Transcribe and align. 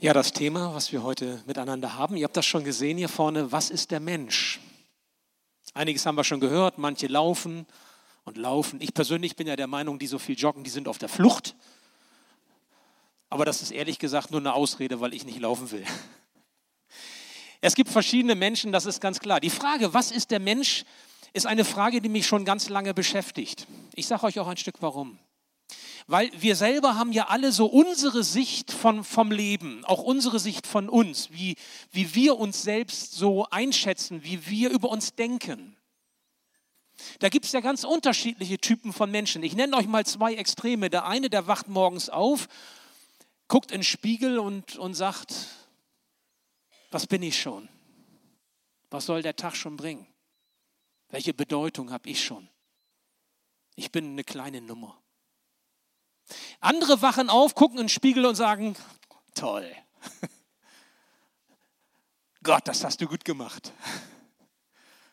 Ja, 0.00 0.12
das 0.12 0.32
Thema, 0.32 0.74
was 0.74 0.92
wir 0.92 1.02
heute 1.02 1.42
miteinander 1.46 1.96
haben, 1.96 2.16
ihr 2.16 2.24
habt 2.24 2.36
das 2.36 2.44
schon 2.44 2.64
gesehen 2.64 2.98
hier 2.98 3.08
vorne, 3.08 3.52
was 3.52 3.70
ist 3.70 3.90
der 3.90 4.00
Mensch? 4.00 4.60
Einiges 5.72 6.04
haben 6.04 6.16
wir 6.16 6.24
schon 6.24 6.40
gehört, 6.40 6.78
manche 6.78 7.06
laufen 7.06 7.66
und 8.24 8.36
laufen. 8.36 8.80
Ich 8.80 8.92
persönlich 8.92 9.36
bin 9.36 9.46
ja 9.46 9.56
der 9.56 9.66
Meinung, 9.66 9.98
die 9.98 10.06
so 10.06 10.18
viel 10.18 10.36
joggen, 10.36 10.64
die 10.64 10.70
sind 10.70 10.88
auf 10.88 10.98
der 10.98 11.08
Flucht. 11.08 11.54
Aber 13.30 13.44
das 13.44 13.62
ist 13.62 13.70
ehrlich 13.70 13.98
gesagt 13.98 14.30
nur 14.30 14.40
eine 14.40 14.54
Ausrede, 14.54 15.00
weil 15.00 15.14
ich 15.14 15.24
nicht 15.24 15.38
laufen 15.38 15.70
will. 15.70 15.84
Es 17.60 17.74
gibt 17.74 17.88
verschiedene 17.88 18.34
Menschen, 18.34 18.72
das 18.72 18.86
ist 18.86 19.00
ganz 19.00 19.20
klar. 19.20 19.40
Die 19.40 19.48
Frage, 19.48 19.94
was 19.94 20.10
ist 20.10 20.30
der 20.30 20.40
Mensch, 20.40 20.84
ist 21.32 21.46
eine 21.46 21.64
Frage, 21.64 22.00
die 22.00 22.08
mich 22.08 22.26
schon 22.26 22.44
ganz 22.44 22.68
lange 22.68 22.94
beschäftigt. 22.94 23.66
Ich 23.94 24.06
sage 24.06 24.24
euch 24.24 24.38
auch 24.38 24.48
ein 24.48 24.56
Stück 24.56 24.76
warum. 24.80 25.18
Weil 26.06 26.30
wir 26.36 26.54
selber 26.54 26.96
haben 26.96 27.12
ja 27.12 27.28
alle 27.28 27.50
so 27.50 27.66
unsere 27.66 28.24
Sicht 28.24 28.70
von, 28.70 29.04
vom 29.04 29.30
Leben, 29.30 29.84
auch 29.86 30.02
unsere 30.02 30.38
Sicht 30.38 30.66
von 30.66 30.90
uns, 30.90 31.30
wie, 31.30 31.56
wie 31.92 32.14
wir 32.14 32.38
uns 32.38 32.62
selbst 32.62 33.14
so 33.14 33.46
einschätzen, 33.50 34.22
wie 34.22 34.46
wir 34.46 34.70
über 34.70 34.90
uns 34.90 35.14
denken. 35.14 35.76
Da 37.20 37.30
gibt 37.30 37.46
es 37.46 37.52
ja 37.52 37.60
ganz 37.60 37.84
unterschiedliche 37.84 38.58
Typen 38.58 38.92
von 38.92 39.10
Menschen. 39.10 39.42
Ich 39.42 39.56
nenne 39.56 39.76
euch 39.76 39.86
mal 39.86 40.04
zwei 40.04 40.34
Extreme. 40.34 40.90
Der 40.90 41.06
eine, 41.06 41.30
der 41.30 41.46
wacht 41.46 41.68
morgens 41.68 42.10
auf, 42.10 42.48
guckt 43.48 43.72
in 43.72 43.78
den 43.78 43.84
Spiegel 43.84 44.38
und, 44.38 44.76
und 44.76 44.94
sagt, 44.94 45.46
was 46.90 47.06
bin 47.06 47.22
ich 47.22 47.40
schon? 47.40 47.68
Was 48.90 49.06
soll 49.06 49.22
der 49.22 49.36
Tag 49.36 49.56
schon 49.56 49.76
bringen? 49.76 50.06
Welche 51.08 51.34
Bedeutung 51.34 51.90
habe 51.90 52.08
ich 52.08 52.22
schon? 52.22 52.48
Ich 53.74 53.90
bin 53.90 54.12
eine 54.12 54.22
kleine 54.22 54.60
Nummer. 54.60 55.00
Andere 56.60 57.02
wachen 57.02 57.30
auf, 57.30 57.54
gucken 57.54 57.78
in 57.78 57.84
den 57.84 57.88
Spiegel 57.88 58.26
und 58.26 58.34
sagen, 58.34 58.76
toll. 59.34 59.70
Gott, 62.42 62.66
das 62.66 62.84
hast 62.84 63.00
du 63.00 63.06
gut 63.06 63.24
gemacht. 63.24 63.72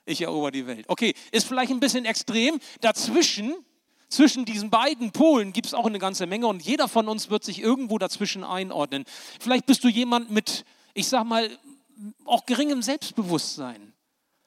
Ich 0.05 0.21
erober 0.21 0.51
die 0.51 0.67
Welt. 0.67 0.85
Okay, 0.87 1.13
ist 1.31 1.47
vielleicht 1.47 1.71
ein 1.71 1.79
bisschen 1.79 2.05
extrem. 2.05 2.59
Dazwischen, 2.81 3.55
zwischen 4.09 4.45
diesen 4.45 4.69
beiden 4.69 5.11
Polen 5.11 5.53
gibt 5.53 5.67
es 5.67 5.73
auch 5.73 5.85
eine 5.85 5.99
ganze 5.99 6.25
Menge 6.25 6.47
und 6.47 6.61
jeder 6.61 6.87
von 6.87 7.07
uns 7.07 7.29
wird 7.29 7.43
sich 7.43 7.61
irgendwo 7.61 7.97
dazwischen 7.97 8.43
einordnen. 8.43 9.05
Vielleicht 9.39 9.65
bist 9.65 9.83
du 9.83 9.87
jemand 9.87 10.31
mit, 10.31 10.65
ich 10.93 11.07
sag 11.07 11.23
mal, 11.23 11.49
auch 12.25 12.45
geringem 12.45 12.81
Selbstbewusstsein. 12.81 13.93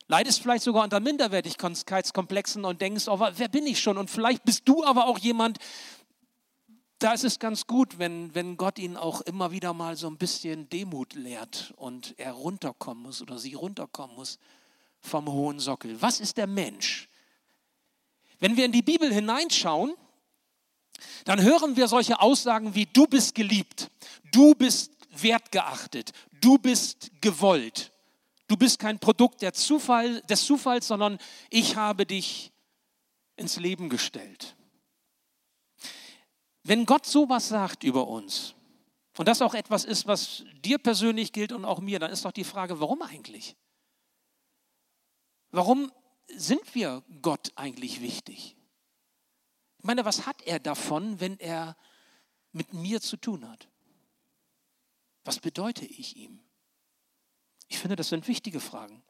Leidest 0.06 0.42
vielleicht 0.42 0.64
sogar 0.64 0.84
unter 0.84 1.00
Minderwertigkeitskomplexen 1.00 2.64
und 2.66 2.82
denkst, 2.82 3.08
oh, 3.08 3.18
wer 3.18 3.48
bin 3.48 3.66
ich 3.66 3.80
schon? 3.80 3.96
Und 3.96 4.10
vielleicht 4.10 4.44
bist 4.44 4.68
du 4.68 4.84
aber 4.84 5.06
auch 5.06 5.18
jemand, 5.18 5.58
da 6.98 7.12
ist 7.12 7.24
es 7.24 7.38
ganz 7.38 7.66
gut, 7.66 7.98
wenn, 7.98 8.34
wenn 8.34 8.56
Gott 8.56 8.78
ihn 8.78 8.96
auch 8.96 9.20
immer 9.22 9.50
wieder 9.50 9.74
mal 9.74 9.96
so 9.96 10.06
ein 10.06 10.16
bisschen 10.16 10.68
Demut 10.68 11.14
lehrt 11.14 11.74
und 11.76 12.14
er 12.18 12.32
runterkommen 12.32 13.02
muss 13.02 13.20
oder 13.20 13.38
sie 13.38 13.54
runterkommen 13.54 14.16
muss 14.16 14.38
vom 15.00 15.30
hohen 15.30 15.58
Sockel. 15.58 16.00
Was 16.00 16.20
ist 16.20 16.36
der 16.36 16.46
Mensch? 16.46 17.08
Wenn 18.40 18.56
wir 18.56 18.64
in 18.64 18.72
die 18.72 18.82
Bibel 18.82 19.12
hineinschauen, 19.12 19.94
dann 21.24 21.42
hören 21.42 21.76
wir 21.76 21.88
solche 21.88 22.20
Aussagen 22.20 22.74
wie 22.74 22.86
du 22.86 23.06
bist 23.06 23.34
geliebt, 23.34 23.90
du 24.32 24.54
bist 24.54 24.92
wertgeachtet, 25.10 26.12
du 26.40 26.58
bist 26.58 27.10
gewollt, 27.20 27.92
du 28.48 28.56
bist 28.56 28.78
kein 28.78 28.98
Produkt 28.98 29.40
Zufall, 29.56 30.20
des 30.22 30.44
Zufalls, 30.44 30.86
sondern 30.86 31.18
ich 31.50 31.76
habe 31.76 32.06
dich 32.06 32.52
ins 33.36 33.56
Leben 33.56 33.88
gestellt. 33.88 34.56
Wenn 36.64 36.86
Gott 36.86 37.04
sowas 37.04 37.48
sagt 37.48 37.84
über 37.84 38.08
uns 38.08 38.54
und 39.18 39.28
das 39.28 39.42
auch 39.42 39.54
etwas 39.54 39.84
ist, 39.84 40.06
was 40.06 40.44
dir 40.64 40.78
persönlich 40.78 41.32
gilt 41.32 41.52
und 41.52 41.64
auch 41.64 41.80
mir, 41.80 41.98
dann 41.98 42.10
ist 42.10 42.24
doch 42.24 42.32
die 42.32 42.44
Frage, 42.44 42.80
warum 42.80 43.02
eigentlich? 43.02 43.54
Warum 45.50 45.92
sind 46.28 46.74
wir 46.74 47.04
Gott 47.20 47.52
eigentlich 47.54 48.00
wichtig? 48.00 48.56
Ich 49.78 49.84
meine, 49.84 50.06
was 50.06 50.26
hat 50.26 50.40
er 50.42 50.58
davon, 50.58 51.20
wenn 51.20 51.38
er 51.38 51.76
mit 52.52 52.72
mir 52.72 53.02
zu 53.02 53.18
tun 53.18 53.48
hat? 53.48 53.68
Was 55.24 55.40
bedeute 55.40 55.84
ich 55.84 56.16
ihm? 56.16 56.40
Ich 57.68 57.78
finde, 57.78 57.96
das 57.96 58.08
sind 58.08 58.26
wichtige 58.26 58.60
Fragen. 58.60 59.02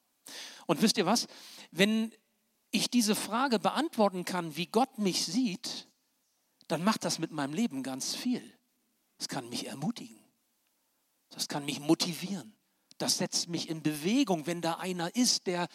Und 0.67 0.83
wisst 0.83 0.99
ihr 0.99 1.07
was? 1.07 1.29
Wenn 1.71 2.13
ich 2.73 2.91
diese 2.91 3.15
Frage 3.15 3.61
beantworten 3.61 4.25
kann, 4.25 4.57
wie 4.57 4.67
Gott 4.67 4.99
mich 4.99 5.25
sieht, 5.25 5.89
dann 6.69 6.85
macht 6.85 7.05
das 7.05 7.19
mit 7.19 7.31
meinem 7.31 7.53
Leben 7.53 7.83
ganz 7.83 8.15
viel. 8.15 8.59
Das 9.19 9.29
kann 9.29 9.49
mich 9.49 9.67
ermutigen. 9.67 10.19
Das 11.31 11.49
kann 11.49 11.65
mich 11.65 11.81
motivieren. 11.81 12.55
Das 12.99 13.19
setzt 13.19 13.49
mich 13.49 13.69
in 13.69 13.83
Bewegung, 13.83 14.47
wenn 14.47 14.61
da 14.61 14.75
einer 14.75 15.15
ist, 15.17 15.47
der 15.47 15.69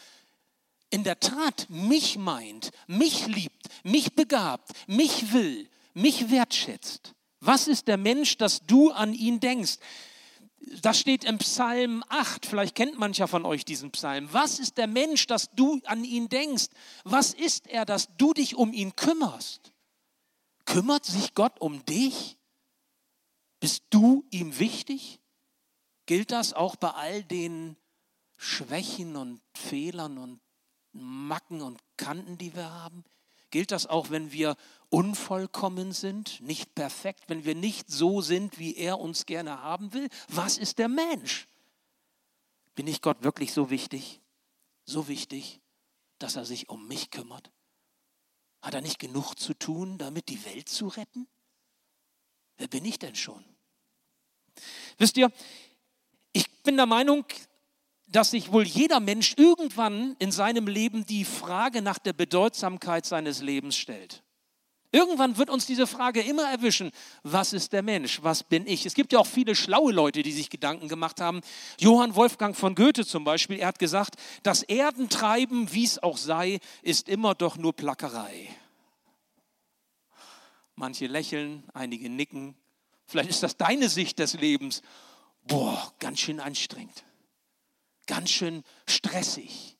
in 0.89 1.03
der 1.03 1.19
Tat 1.19 1.67
mich 1.69 2.17
meint, 2.17 2.71
mich 2.87 3.27
liebt, 3.27 3.67
mich 3.83 4.15
begabt, 4.15 4.71
mich 4.87 5.33
will, 5.33 5.69
mich 5.93 6.31
wertschätzt. 6.31 7.13
Was 7.41 7.67
ist 7.67 7.87
der 7.87 7.97
Mensch, 7.97 8.37
dass 8.37 8.65
du 8.65 8.91
an 8.91 9.13
ihn 9.13 9.39
denkst? 9.39 9.77
Das 10.81 10.99
steht 10.99 11.23
im 11.23 11.37
Psalm 11.37 12.03
8, 12.09 12.45
vielleicht 12.45 12.75
kennt 12.75 12.99
mancher 12.99 13.27
von 13.27 13.45
euch 13.45 13.63
diesen 13.63 13.91
Psalm. 13.91 14.27
Was 14.31 14.59
ist 14.59 14.77
der 14.77 14.87
Mensch, 14.87 15.25
dass 15.27 15.51
du 15.51 15.79
an 15.85 16.03
ihn 16.03 16.27
denkst? 16.27 16.67
Was 17.03 17.33
ist 17.33 17.67
er, 17.67 17.85
dass 17.85 18.09
du 18.17 18.33
dich 18.33 18.55
um 18.55 18.73
ihn 18.73 18.95
kümmerst? 18.95 19.71
Kümmert 20.69 21.03
sich 21.03 21.33
Gott 21.33 21.59
um 21.59 21.83
dich? 21.85 22.37
Bist 23.59 23.85
du 23.89 24.23
ihm 24.29 24.59
wichtig? 24.59 25.19
Gilt 26.05 26.29
das 26.29 26.53
auch 26.53 26.75
bei 26.75 26.91
all 26.91 27.23
den 27.23 27.75
Schwächen 28.37 29.15
und 29.15 29.41
Fehlern 29.55 30.19
und 30.19 30.39
Macken 30.91 31.63
und 31.63 31.81
Kanten, 31.97 32.37
die 32.37 32.55
wir 32.55 32.69
haben? 32.69 33.03
Gilt 33.49 33.71
das 33.71 33.87
auch, 33.87 34.11
wenn 34.11 34.31
wir 34.31 34.55
unvollkommen 34.89 35.91
sind, 35.91 36.39
nicht 36.41 36.75
perfekt, 36.75 37.23
wenn 37.29 37.45
wir 37.45 37.55
nicht 37.55 37.89
so 37.89 38.21
sind, 38.21 38.59
wie 38.59 38.75
er 38.75 38.99
uns 38.99 39.25
gerne 39.25 39.63
haben 39.63 39.91
will? 39.93 40.07
Was 40.27 40.59
ist 40.59 40.77
der 40.77 40.87
Mensch? 40.87 41.47
Bin 42.75 42.85
ich 42.85 43.01
Gott 43.01 43.23
wirklich 43.23 43.53
so 43.53 43.71
wichtig, 43.71 44.21
so 44.85 45.07
wichtig, 45.07 45.61
dass 46.19 46.35
er 46.35 46.45
sich 46.45 46.69
um 46.69 46.87
mich 46.87 47.09
kümmert? 47.09 47.51
Hat 48.61 48.73
er 48.73 48.81
nicht 48.81 48.99
genug 48.99 49.35
zu 49.35 49.53
tun, 49.53 49.97
damit 49.97 50.29
die 50.29 50.43
Welt 50.45 50.69
zu 50.69 50.87
retten? 50.87 51.27
Wer 52.57 52.67
bin 52.67 52.83
ich 52.85 52.99
denn 52.99 53.15
schon? 53.15 53.43
Wisst 54.97 55.17
ihr, 55.17 55.31
ich 56.33 56.49
bin 56.63 56.75
der 56.75 56.85
Meinung, 56.85 57.25
dass 58.07 58.31
sich 58.31 58.51
wohl 58.51 58.65
jeder 58.65 58.99
Mensch 58.99 59.35
irgendwann 59.37 60.15
in 60.19 60.31
seinem 60.31 60.67
Leben 60.67 61.05
die 61.05 61.25
Frage 61.25 61.81
nach 61.81 61.99
der 61.99 62.13
Bedeutsamkeit 62.13 63.05
seines 63.05 63.41
Lebens 63.41 63.77
stellt. 63.77 64.23
Irgendwann 64.91 65.37
wird 65.37 65.51
uns 65.51 65.67
diese 65.67 65.85
Frage 65.85 66.21
immer 66.21 66.49
erwischen, 66.49 66.91
was 67.21 67.53
ist 67.53 67.73
der 67.73 67.83
Mensch, 67.83 68.23
was 68.23 68.43
bin 68.43 68.65
ich? 68.65 68.87
Es 68.87 68.95
gibt 68.95 69.13
ja 69.13 69.19
auch 69.19 69.27
viele 69.27 69.55
schlaue 69.55 69.91
Leute, 69.91 70.23
die 70.23 70.31
sich 70.31 70.49
Gedanken 70.49 70.87
gemacht 70.87 71.21
haben. 71.21 71.41
Johann 71.79 72.15
Wolfgang 72.15 72.57
von 72.57 72.73
Goethe 72.73 73.05
zum 73.05 73.23
Beispiel, 73.23 73.59
er 73.59 73.67
hat 73.67 73.77
gesagt, 73.77 74.15
das 74.41 74.63
Erdentreiben, 74.63 75.71
wie 75.73 75.83
es 75.83 76.01
auch 76.01 76.17
sei, 76.17 76.59
ist 76.81 77.07
immer 77.07 77.35
doch 77.35 77.57
nur 77.57 77.73
Plackerei. 77.73 78.49
Manche 80.73 81.05
lächeln, 81.05 81.63
einige 81.73 82.09
nicken. 82.09 82.55
Vielleicht 83.05 83.29
ist 83.29 83.43
das 83.43 83.57
deine 83.57 83.89
Sicht 83.89 84.17
des 84.17 84.33
Lebens. 84.33 84.81
Boah, 85.43 85.93
ganz 85.99 86.19
schön 86.19 86.39
anstrengend, 86.39 87.03
ganz 88.07 88.31
schön 88.31 88.63
stressig. 88.87 89.78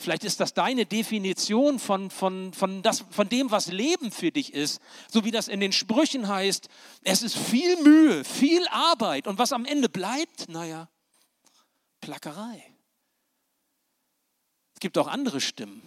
Vielleicht 0.00 0.24
ist 0.24 0.40
das 0.40 0.54
deine 0.54 0.86
Definition 0.86 1.78
von, 1.78 2.10
von, 2.10 2.54
von, 2.54 2.80
das, 2.80 3.04
von 3.10 3.28
dem, 3.28 3.50
was 3.50 3.66
Leben 3.66 4.10
für 4.10 4.30
dich 4.30 4.54
ist. 4.54 4.80
So 5.10 5.26
wie 5.26 5.30
das 5.30 5.46
in 5.46 5.60
den 5.60 5.72
Sprüchen 5.72 6.26
heißt, 6.26 6.70
es 7.02 7.22
ist 7.22 7.36
viel 7.36 7.76
Mühe, 7.82 8.24
viel 8.24 8.66
Arbeit. 8.68 9.26
Und 9.26 9.38
was 9.38 9.52
am 9.52 9.66
Ende 9.66 9.90
bleibt, 9.90 10.48
naja, 10.48 10.88
Plackerei. 12.00 12.64
Es 14.72 14.80
gibt 14.80 14.96
auch 14.96 15.06
andere 15.06 15.38
Stimmen. 15.38 15.82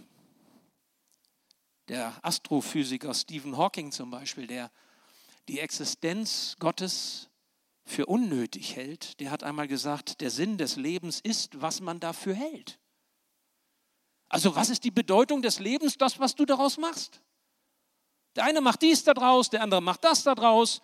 Der 1.88 2.14
Astrophysiker 2.22 3.16
Stephen 3.16 3.58
Hawking 3.58 3.92
zum 3.92 4.12
Beispiel, 4.12 4.46
der 4.46 4.70
die 5.48 5.60
Existenz 5.60 6.56
Gottes 6.60 7.30
für 7.84 8.06
unnötig 8.06 8.76
hält, 8.76 9.20
der 9.20 9.32
hat 9.32 9.42
einmal 9.42 9.68
gesagt, 9.68 10.22
der 10.22 10.30
Sinn 10.30 10.60
des 10.60 10.76
Lebens 10.76 11.20
ist, 11.20 11.60
was 11.60 11.82
man 11.82 12.00
dafür 12.00 12.36
hält. 12.36 12.78
Also 14.34 14.56
was 14.56 14.72
ist 14.72 14.84
die 14.84 14.90
Bedeutung 14.90 15.44
des 15.44 15.60
Lebens? 15.60 15.96
Das, 15.96 16.20
was 16.20 16.34
du 16.34 16.44
daraus 16.46 16.80
machst. 16.80 17.22
Der 18.36 18.46
eine 18.46 18.62
macht 18.62 18.82
dies 18.82 19.04
daraus, 19.04 19.52
der 19.52 19.62
andere 19.62 19.80
macht 19.80 20.04
das 20.04 20.24
daraus. 20.24 20.82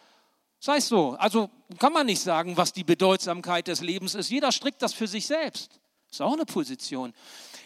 Sei 0.60 0.78
es 0.78 0.88
so. 0.88 1.16
Also 1.18 1.50
kann 1.80 1.92
man 1.92 2.06
nicht 2.06 2.22
sagen, 2.22 2.58
was 2.58 2.74
die 2.74 2.84
Bedeutsamkeit 2.84 3.68
des 3.68 3.82
Lebens 3.82 4.14
ist. 4.14 4.30
Jeder 4.30 4.52
strickt 4.52 4.84
das 4.84 4.94
für 4.94 5.08
sich 5.08 5.26
selbst. 5.26 5.80
Ist 6.12 6.22
auch 6.22 6.34
eine 6.34 6.46
Position. 6.46 7.12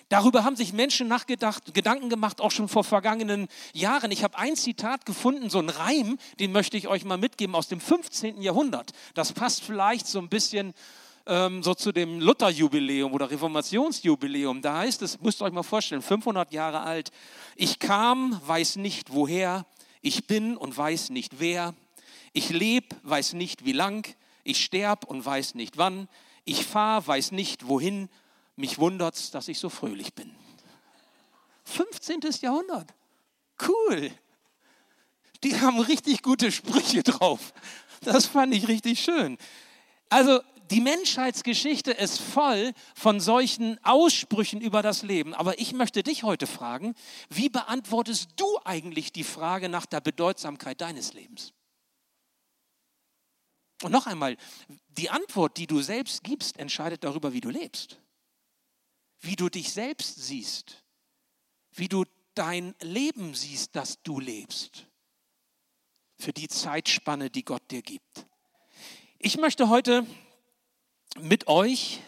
Darüber 0.08 0.46
haben 0.46 0.56
sich 0.56 0.72
Menschen 0.72 1.10
nachgedacht, 1.10 1.74
Gedanken 1.74 2.10
gemacht, 2.10 2.40
auch 2.40 2.52
schon 2.52 2.70
vor 2.70 2.86
vergangenen 2.86 3.50
Jahren. 3.74 4.12
Ich 4.12 4.24
habe 4.24 4.38
ein 4.38 4.56
Zitat 4.56 5.06
gefunden, 5.06 5.50
so 5.50 5.60
ein 5.60 5.68
Reim, 5.68 6.18
den 6.40 6.54
möchte 6.54 6.78
ich 6.78 6.88
euch 6.88 7.04
mal 7.04 7.18
mitgeben 7.18 7.56
aus 7.56 7.68
dem 7.68 7.82
15. 7.82 8.42
Jahrhundert. 8.42 8.94
Das 9.16 9.34
passt 9.34 9.64
vielleicht 9.64 10.08
so 10.08 10.20
ein 10.20 10.30
bisschen 10.30 10.74
ähm, 11.26 11.64
so 11.64 11.74
zu 11.74 11.92
dem 11.92 12.20
Lutherjubiläum 12.20 13.14
oder 13.14 13.30
Reformationsjubiläum. 13.30 14.62
Da 14.62 14.80
heißt 14.80 15.02
es, 15.02 15.22
müsst 15.22 15.42
ihr 15.42 15.46
euch 15.46 15.54
mal 15.54 15.64
vorstellen, 15.64 16.02
500 16.02 16.52
Jahre 16.52 16.82
alt. 16.82 17.12
Ich 17.56 17.80
kam, 17.80 18.40
weiß 18.46 18.78
nicht 18.78 19.14
woher. 19.14 19.66
Ich 20.02 20.28
bin 20.28 20.58
und 20.58 20.78
weiß 20.78 21.12
nicht 21.12 21.40
wer. 21.40 21.74
Ich 22.34 22.50
lebe, 22.50 22.96
weiß 23.04 23.34
nicht 23.34 23.66
wie 23.66 23.72
lang. 23.72 24.08
Ich 24.44 24.64
sterb 24.64 25.06
und 25.06 25.26
weiß 25.26 25.56
nicht 25.56 25.78
wann. 25.78 26.10
Ich 26.44 26.66
fahre, 26.66 27.08
weiß 27.08 27.32
nicht 27.32 27.68
wohin. 27.68 28.10
Mich 28.56 28.78
wundert's, 28.80 29.32
dass 29.32 29.48
ich 29.48 29.60
so 29.60 29.70
fröhlich 29.70 30.14
bin. 30.14 30.36
15. 31.64 32.20
Jahrhundert. 32.42 32.94
Cool. 33.66 34.12
Die 35.44 35.60
haben 35.60 35.80
richtig 35.80 36.22
gute 36.22 36.52
Sprüche 36.52 37.04
drauf. 37.04 37.54
Das 38.02 38.26
fand 38.26 38.54
ich 38.54 38.68
richtig 38.68 39.00
schön. 39.00 39.38
Also 40.10 40.42
die 40.72 40.82
Menschheitsgeschichte 40.82 41.92
ist 41.92 42.20
voll 42.20 42.74
von 42.96 43.20
solchen 43.20 43.84
Aussprüchen 43.84 44.62
über 44.62 44.82
das 44.82 45.04
Leben. 45.04 45.34
Aber 45.34 45.60
ich 45.60 45.74
möchte 45.74 46.04
dich 46.04 46.24
heute 46.24 46.48
fragen, 46.48 46.96
wie 47.30 47.50
beantwortest 47.50 48.30
du 48.36 48.46
eigentlich 48.64 49.12
die 49.12 49.24
Frage 49.24 49.70
nach 49.70 49.86
der 49.86 50.02
Bedeutsamkeit 50.02 50.82
deines 50.82 51.14
Lebens? 51.14 51.54
Und 53.84 53.92
noch 53.92 54.08
einmal, 54.08 54.38
die 54.88 55.10
Antwort, 55.10 55.58
die 55.58 55.68
du 55.68 55.82
selbst 55.82 56.24
gibst, 56.24 56.58
entscheidet 56.58 57.04
darüber, 57.04 57.34
wie 57.34 57.42
du 57.42 57.50
lebst. 57.50 58.00
Wie 59.20 59.36
du 59.36 59.50
dich 59.50 59.74
selbst 59.74 60.24
siehst. 60.24 60.84
Wie 61.72 61.90
du 61.90 62.06
dein 62.34 62.76
Leben 62.82 63.34
siehst, 63.34 63.76
das 63.76 64.02
du 64.04 64.20
lebst. 64.20 64.88
Für 66.18 66.32
die 66.32 66.48
Zeitspanne, 66.48 67.30
die 67.30 67.44
Gott 67.44 67.70
dir 67.72 67.82
gibt. 67.82 68.26
Ich 69.20 69.38
möchte 69.38 69.70
heute 69.70 70.06
mit 71.20 71.48
euch 71.48 72.02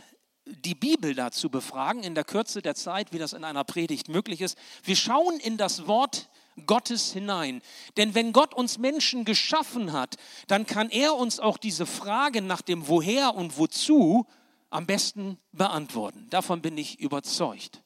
die 0.45 0.75
Bibel 0.75 1.15
dazu 1.15 1.49
befragen, 1.49 2.03
in 2.03 2.15
der 2.15 2.23
Kürze 2.23 2.61
der 2.61 2.75
Zeit, 2.75 3.11
wie 3.11 3.17
das 3.17 3.33
in 3.33 3.43
einer 3.43 3.63
Predigt 3.63 4.09
möglich 4.09 4.41
ist. 4.41 4.57
Wir 4.83 4.95
schauen 4.95 5.39
in 5.39 5.57
das 5.57 5.87
Wort 5.87 6.29
Gottes 6.65 7.11
hinein. 7.11 7.61
Denn 7.97 8.15
wenn 8.15 8.31
Gott 8.31 8.53
uns 8.53 8.77
Menschen 8.77 9.25
geschaffen 9.25 9.91
hat, 9.91 10.15
dann 10.47 10.65
kann 10.65 10.89
er 10.89 11.15
uns 11.15 11.39
auch 11.39 11.57
diese 11.57 11.85
Frage 11.85 12.41
nach 12.41 12.61
dem 12.61 12.87
Woher 12.87 13.35
und 13.35 13.57
Wozu 13.57 14.25
am 14.69 14.85
besten 14.85 15.37
beantworten. 15.51 16.27
Davon 16.29 16.61
bin 16.61 16.77
ich 16.77 16.99
überzeugt. 16.99 17.84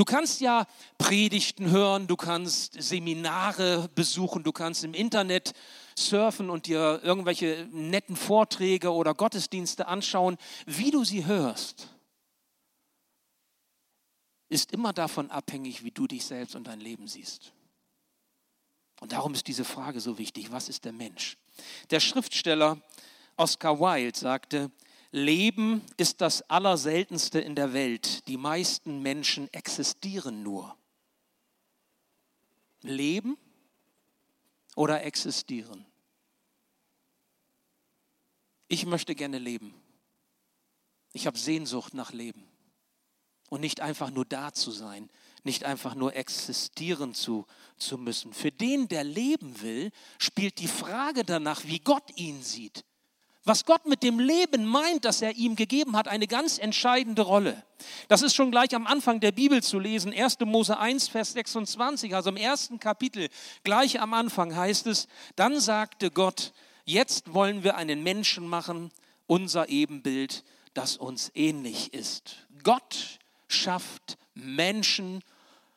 Du 0.00 0.06
kannst 0.06 0.40
ja 0.40 0.66
Predigten 0.96 1.68
hören, 1.68 2.06
du 2.06 2.16
kannst 2.16 2.82
Seminare 2.82 3.90
besuchen, 3.94 4.42
du 4.42 4.50
kannst 4.50 4.82
im 4.82 4.94
Internet 4.94 5.52
surfen 5.94 6.48
und 6.48 6.64
dir 6.64 7.00
irgendwelche 7.02 7.68
netten 7.70 8.16
Vorträge 8.16 8.94
oder 8.94 9.12
Gottesdienste 9.12 9.88
anschauen. 9.88 10.38
Wie 10.64 10.90
du 10.90 11.04
sie 11.04 11.26
hörst, 11.26 11.90
ist 14.48 14.72
immer 14.72 14.94
davon 14.94 15.30
abhängig, 15.30 15.84
wie 15.84 15.90
du 15.90 16.06
dich 16.06 16.24
selbst 16.24 16.56
und 16.56 16.66
dein 16.66 16.80
Leben 16.80 17.06
siehst. 17.06 17.52
Und 19.00 19.12
darum 19.12 19.34
ist 19.34 19.48
diese 19.48 19.66
Frage 19.66 20.00
so 20.00 20.16
wichtig. 20.16 20.50
Was 20.50 20.70
ist 20.70 20.86
der 20.86 20.92
Mensch? 20.92 21.36
Der 21.90 22.00
Schriftsteller 22.00 22.80
Oscar 23.36 23.78
Wilde 23.78 24.18
sagte, 24.18 24.70
Leben 25.12 25.84
ist 25.96 26.20
das 26.20 26.42
Allerseltenste 26.42 27.40
in 27.40 27.56
der 27.56 27.72
Welt. 27.72 28.28
Die 28.28 28.36
meisten 28.36 29.02
Menschen 29.02 29.52
existieren 29.52 30.42
nur. 30.42 30.76
Leben 32.82 33.36
oder 34.76 35.02
existieren? 35.02 35.84
Ich 38.68 38.86
möchte 38.86 39.16
gerne 39.16 39.38
leben. 39.38 39.74
Ich 41.12 41.26
habe 41.26 41.36
Sehnsucht 41.36 41.92
nach 41.92 42.12
Leben. 42.12 42.46
Und 43.48 43.62
nicht 43.62 43.80
einfach 43.80 44.10
nur 44.12 44.24
da 44.24 44.54
zu 44.54 44.70
sein, 44.70 45.10
nicht 45.42 45.64
einfach 45.64 45.96
nur 45.96 46.14
existieren 46.14 47.14
zu, 47.14 47.46
zu 47.76 47.98
müssen. 47.98 48.32
Für 48.32 48.52
den, 48.52 48.86
der 48.86 49.02
leben 49.02 49.60
will, 49.60 49.90
spielt 50.18 50.60
die 50.60 50.68
Frage 50.68 51.24
danach, 51.24 51.64
wie 51.64 51.80
Gott 51.80 52.16
ihn 52.16 52.44
sieht, 52.44 52.84
was 53.44 53.64
Gott 53.64 53.86
mit 53.86 54.02
dem 54.02 54.18
Leben 54.18 54.66
meint, 54.66 55.04
das 55.04 55.22
er 55.22 55.36
ihm 55.36 55.56
gegeben 55.56 55.96
hat, 55.96 56.08
eine 56.08 56.26
ganz 56.26 56.58
entscheidende 56.58 57.22
Rolle. 57.22 57.62
Das 58.08 58.22
ist 58.22 58.34
schon 58.34 58.50
gleich 58.50 58.74
am 58.74 58.86
Anfang 58.86 59.20
der 59.20 59.32
Bibel 59.32 59.62
zu 59.62 59.78
lesen, 59.78 60.12
1. 60.12 60.40
Mose 60.40 60.78
1, 60.78 61.08
Vers 61.08 61.32
26, 61.32 62.14
also 62.14 62.30
im 62.30 62.36
ersten 62.36 62.78
Kapitel, 62.78 63.28
gleich 63.64 64.00
am 64.00 64.12
Anfang 64.12 64.54
heißt 64.54 64.86
es, 64.86 65.08
dann 65.36 65.58
sagte 65.58 66.10
Gott, 66.10 66.52
jetzt 66.84 67.32
wollen 67.32 67.64
wir 67.64 67.76
einen 67.76 68.02
Menschen 68.02 68.46
machen, 68.46 68.90
unser 69.26 69.68
Ebenbild, 69.68 70.44
das 70.74 70.96
uns 70.96 71.30
ähnlich 71.34 71.94
ist. 71.94 72.46
Gott 72.62 73.18
schafft 73.48 74.18
Menschen 74.34 75.22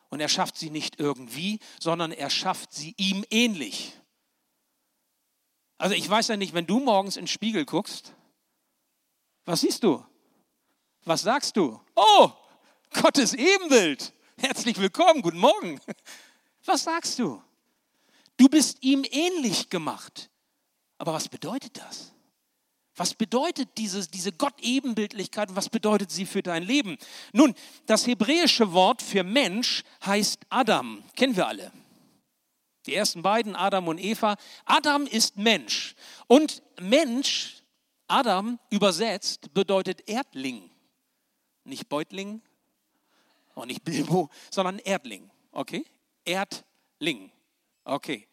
und 0.10 0.20
er 0.20 0.30
schafft 0.30 0.58
sie 0.58 0.70
nicht 0.70 1.00
irgendwie, 1.00 1.60
sondern 1.80 2.12
er 2.12 2.30
schafft 2.30 2.74
sie 2.74 2.94
ihm 2.98 3.24
ähnlich. 3.30 3.94
Also 5.84 5.96
ich 5.96 6.10
weiß 6.10 6.30
ja 6.30 6.38
nicht, 6.38 6.54
wenn 6.54 6.66
du 6.66 6.80
morgens 6.80 7.18
in 7.18 7.24
den 7.24 7.28
Spiegel 7.28 7.66
guckst, 7.66 8.14
was 9.44 9.60
siehst 9.60 9.84
du? 9.84 10.02
Was 11.04 11.24
sagst 11.24 11.58
du? 11.58 11.78
Oh, 11.94 12.32
Gottes 12.94 13.34
Ebenbild. 13.34 14.14
Herzlich 14.38 14.78
willkommen, 14.78 15.22
guten 15.22 15.40
Morgen. 15.40 15.82
Was 16.64 16.86
sagst 16.86 17.20
du? 17.20 17.44
Du 18.38 18.48
bist 18.48 18.78
ihm 18.80 19.04
ähnlich 19.12 19.70
gemacht. 19.70 20.30
Aber 21.00 21.12
was 21.12 21.28
bedeutet 21.28 21.76
das? 21.76 22.14
Was 22.96 23.14
bedeutet 23.14 23.68
dieses, 23.78 24.10
diese 24.10 24.32
Gott-Ebenbildlichkeit 24.32 25.50
und 25.50 25.58
was 25.58 25.68
bedeutet 25.68 26.12
sie 26.12 26.26
für 26.26 26.42
dein 26.42 26.64
Leben? 26.64 26.98
Nun, 27.34 27.54
das 27.88 28.08
hebräische 28.08 28.72
Wort 28.72 29.02
für 29.02 29.26
Mensch 29.26 29.84
heißt 30.06 30.40
Adam. 30.48 31.04
Kennen 31.18 31.36
wir 31.36 31.46
alle. 31.46 31.74
Die 32.86 32.96
ersten 32.96 33.22
beiden, 33.22 33.56
Adam 33.56 33.88
und 33.88 33.98
Eva. 33.98 34.36
Adam 34.66 35.06
ist 35.06 35.38
Mensch. 35.38 35.96
Und 36.28 36.62
Mensch, 36.80 37.64
Adam 38.08 38.60
übersetzt, 38.70 39.54
bedeutet 39.54 40.08
Erdling. 40.08 40.70
Nicht 41.64 41.88
Beutling, 41.88 42.42
auch 43.56 43.66
nicht 43.66 43.84
Bilbo, 43.84 44.30
sondern 44.52 44.80
Erdling. 44.80 45.30
Okay? 45.52 45.86
Erdling. 46.26 47.32
Okay. 47.86 48.28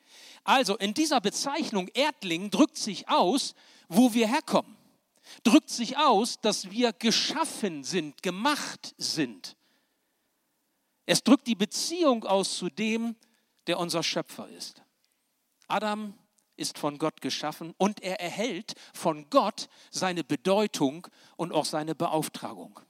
Also 0.45 0.77
in 0.77 0.95
dieser 0.95 1.21
Bezeichnung 1.21 1.89
Erdling 1.89 2.51
drückt 2.51 2.77
sich 2.77 3.09
aus, 3.09 3.55
wo 3.89 4.13
wir 4.15 4.27
herkommen. 4.29 4.77
Drückt 5.45 5.71
sich 5.71 5.97
aus, 5.97 6.41
dass 6.41 6.71
wir 6.71 6.93
geschaffen 6.93 7.85
sind, 7.85 8.23
gemacht 8.23 8.95
sind. 8.99 9.57
Es 11.07 11.23
drückt 11.23 11.47
die 11.47 11.55
Beziehung 11.55 12.25
aus 12.25 12.57
zu 12.57 12.69
dem, 12.69 13.17
der 13.67 13.79
unser 13.79 14.03
Schöpfer 14.03 14.49
ist. 14.49 14.83
Adam 15.69 16.15
ist 16.57 16.79
von 16.79 16.99
Gott 16.99 17.21
geschaffen 17.21 17.75
und 17.79 18.03
er 18.03 18.21
erhält 18.21 18.75
von 18.93 19.29
Gott 19.31 19.69
seine 19.91 20.25
Bedeutung 20.25 21.07
und 21.37 21.53
auch 21.53 21.65
seine 21.65 21.95
Beauftragung. 21.95 22.81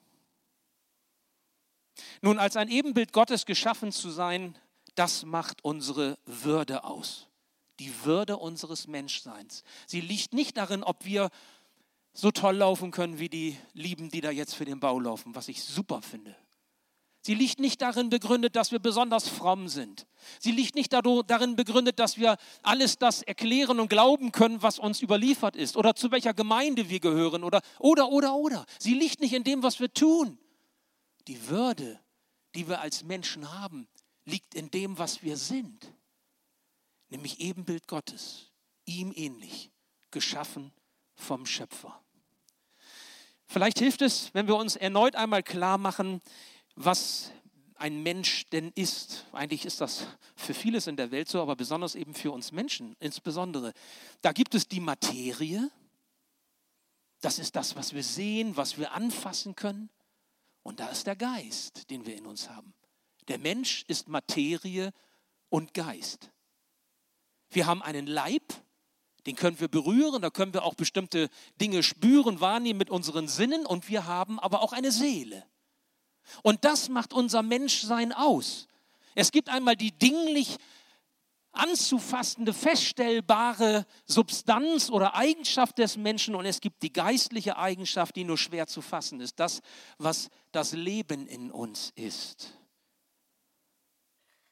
Nun, 2.23 2.39
als 2.39 2.57
ein 2.57 2.69
Ebenbild 2.69 3.13
Gottes 3.13 3.47
geschaffen 3.47 3.93
zu 3.93 4.11
sein, 4.11 4.59
das 4.95 5.25
macht 5.25 5.65
unsere 5.65 6.19
Würde 6.25 6.85
aus. 6.85 7.29
Die 7.79 8.05
Würde 8.05 8.37
unseres 8.37 8.87
Menschseins. 8.87 9.63
Sie 9.87 10.01
liegt 10.01 10.35
nicht 10.35 10.57
darin, 10.57 10.83
ob 10.83 11.05
wir 11.05 11.31
so 12.13 12.31
toll 12.31 12.57
laufen 12.57 12.91
können 12.91 13.19
wie 13.19 13.29
die 13.29 13.57
Lieben, 13.73 14.11
die 14.11 14.21
da 14.21 14.31
jetzt 14.31 14.55
für 14.55 14.65
den 14.65 14.81
Bau 14.81 14.99
laufen, 14.99 15.35
was 15.35 15.49
ich 15.49 15.63
super 15.63 16.03
finde. 16.03 16.35
Sie 17.23 17.35
liegt 17.35 17.61
nicht 17.61 17.83
darin 17.83 18.09
begründet, 18.09 18.57
dass 18.57 18.73
wir 18.73 18.79
besonders 18.79 19.29
fromm 19.29 19.69
sind. 19.69 20.07
Sie 20.39 20.53
liegt 20.53 20.75
nicht 20.75 20.93
darin 20.93 21.55
begründet, 21.55 21.99
dass 21.99 22.17
wir 22.17 22.39
alles 22.63 22.97
das 22.97 23.23
erklären 23.23 23.79
und 23.79 23.89
glauben 23.89 24.33
können, 24.33 24.63
was 24.63 24.79
uns 24.79 25.03
überliefert 25.03 25.55
ist 25.55 25.77
oder 25.77 25.95
zu 25.95 26.11
welcher 26.11 26.33
Gemeinde 26.33 26.89
wir 26.89 27.01
gehören 27.01 27.45
oder 27.45 27.61
oder 27.79 28.09
oder 28.09 28.35
oder. 28.35 28.65
Sie 28.79 28.95
liegt 28.95 29.21
nicht 29.21 29.35
in 29.35 29.45
dem, 29.45 29.63
was 29.63 29.81
wir 29.81 29.93
tun. 29.93 30.39
Die 31.27 31.49
Würde, 31.49 32.01
die 32.55 32.69
wir 32.69 32.81
als 32.81 33.05
Menschen 33.05 33.53
haben, 33.53 33.87
liegt 34.25 34.55
in 34.55 34.71
dem, 34.71 34.97
was 34.99 35.23
wir 35.23 35.37
sind. 35.37 35.93
Nämlich 37.11 37.41
Ebenbild 37.41 37.87
Gottes, 37.87 38.51
ihm 38.87 39.13
ähnlich, 39.15 39.71
geschaffen 40.11 40.73
vom 41.15 41.45
Schöpfer. 41.45 42.01
Vielleicht 43.47 43.81
hilft 43.81 44.01
es, 44.01 44.33
wenn 44.33 44.47
wir 44.47 44.57
uns 44.57 44.77
erneut 44.77 45.17
einmal 45.17 45.43
klar 45.43 45.77
machen, 45.77 46.23
was 46.77 47.33
ein 47.77 48.03
Mensch 48.03 48.47
denn 48.51 48.73
ist. 48.75 49.25
Eigentlich 49.33 49.65
ist 49.65 49.81
das 49.81 50.07
für 50.37 50.55
vieles 50.55 50.87
in 50.87 50.97
der 50.97 51.11
Welt 51.11 51.29
so, 51.29 51.41
aber 51.41 51.57
besonders 51.57 51.95
eben 51.95 52.15
für 52.15 52.31
uns 52.31 52.53
Menschen 52.53 52.95
insbesondere. 53.01 53.73
Da 54.21 54.33
gibt 54.33 54.55
es 54.55 54.69
die 54.69 54.81
Materie, 54.81 55.71
das 57.21 57.39
ist 57.39 57.57
das, 57.57 57.77
was 57.77 57.95
wir 57.95 58.03
sehen, 58.03 58.57
was 58.57 58.79
wir 58.79 58.93
anfassen 58.93 59.55
können. 59.55 59.91
Und 60.63 60.81
da 60.81 60.89
ist 60.89 61.07
der 61.07 61.17
Geist, 61.17 61.91
den 61.91 62.07
wir 62.07 62.17
in 62.17 62.27
uns 62.27 62.51
haben. 62.51 62.75
Der 63.29 63.39
Mensch 63.39 63.85
ist 63.89 64.09
Materie 64.09 64.93
und 65.49 65.75
Geist. 65.75 66.31
Wir 67.51 67.67
haben 67.67 67.83
einen 67.83 68.07
Leib, 68.07 68.43
den 69.27 69.37
können 69.37 69.61
wir 69.61 69.69
berühren, 69.69 70.23
da 70.23 70.31
können 70.31 70.55
wir 70.55 70.65
auch 70.65 70.75
bestimmte 70.75 71.29
Dinge 71.61 71.83
spüren, 71.83 72.41
wahrnehmen 72.41 72.79
mit 72.79 72.91
unseren 72.91 73.29
Sinnen 73.29 73.67
und 73.67 73.89
wir 73.89 74.07
haben 74.07 74.39
aber 74.39 74.63
auch 74.63 74.73
eine 74.73 74.93
Seele. 74.93 75.45
Und 76.43 76.65
das 76.65 76.89
macht 76.89 77.13
unser 77.13 77.43
Menschsein 77.43 78.13
aus. 78.13 78.69
Es 79.15 79.33
gibt 79.33 79.49
einmal 79.49 79.77
die 79.77 79.93
dinglich 79.93 80.57
anzufassende, 81.53 82.53
feststellbare 82.53 83.87
Substanz 84.07 84.89
oder 84.91 85.15
Eigenschaft 85.15 85.79
des 85.79 85.97
Menschen 85.97 86.35
und 86.35 86.47
es 86.47 86.61
gibt 86.61 86.83
die 86.83 86.93
geistliche 86.93 87.57
Eigenschaft, 87.57 88.17
die 88.17 88.25
nur 88.25 88.39
schwer 88.39 88.67
zu 88.67 88.83
fassen 88.83 89.21
ist. 89.21 89.41
Das, 89.41 89.61
was 89.99 90.31
das 90.53 90.73
Leben 90.73 91.27
in 91.27 91.51
uns 91.51 91.93
ist. 91.97 92.55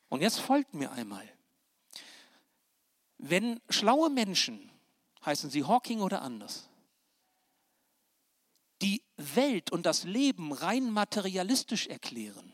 Und 0.09 0.23
jetzt 0.23 0.41
folgt 0.41 0.75
mir 0.75 0.91
einmal. 0.93 1.29
Wenn 3.19 3.61
schlaue 3.69 4.11
Menschen, 4.11 4.71
heißen 5.25 5.51
sie 5.51 5.65
Hawking 5.65 6.01
oder 6.01 6.23
anders, 6.23 6.68
die 8.83 9.03
Welt 9.17 9.71
und 9.73 9.87
das 9.87 10.05
Leben 10.05 10.53
rein 10.53 10.91
materialistisch 10.91 11.87
erklären, 11.87 12.53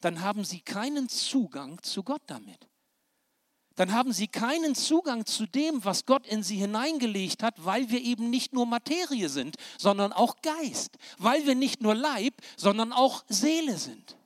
dann 0.00 0.20
haben 0.20 0.44
sie 0.44 0.60
keinen 0.60 1.08
Zugang 1.08 1.82
zu 1.82 2.02
Gott 2.02 2.22
damit. 2.26 2.68
Dann 3.76 3.92
haben 3.92 4.12
sie 4.12 4.26
keinen 4.26 4.74
Zugang 4.74 5.26
zu 5.26 5.46
dem, 5.46 5.84
was 5.84 6.06
Gott 6.06 6.26
in 6.26 6.42
sie 6.42 6.56
hineingelegt 6.56 7.42
hat, 7.42 7.62
weil 7.64 7.90
wir 7.90 8.00
eben 8.00 8.30
nicht 8.30 8.54
nur 8.54 8.64
Materie 8.64 9.28
sind, 9.28 9.56
sondern 9.78 10.12
auch 10.12 10.36
Geist, 10.40 10.96
weil 11.18 11.46
wir 11.46 11.54
nicht 11.54 11.82
nur 11.82 11.94
Leib, 11.94 12.34
sondern 12.56 12.92
auch 12.92 13.24
Seele 13.28 13.76
sind. 13.76 14.16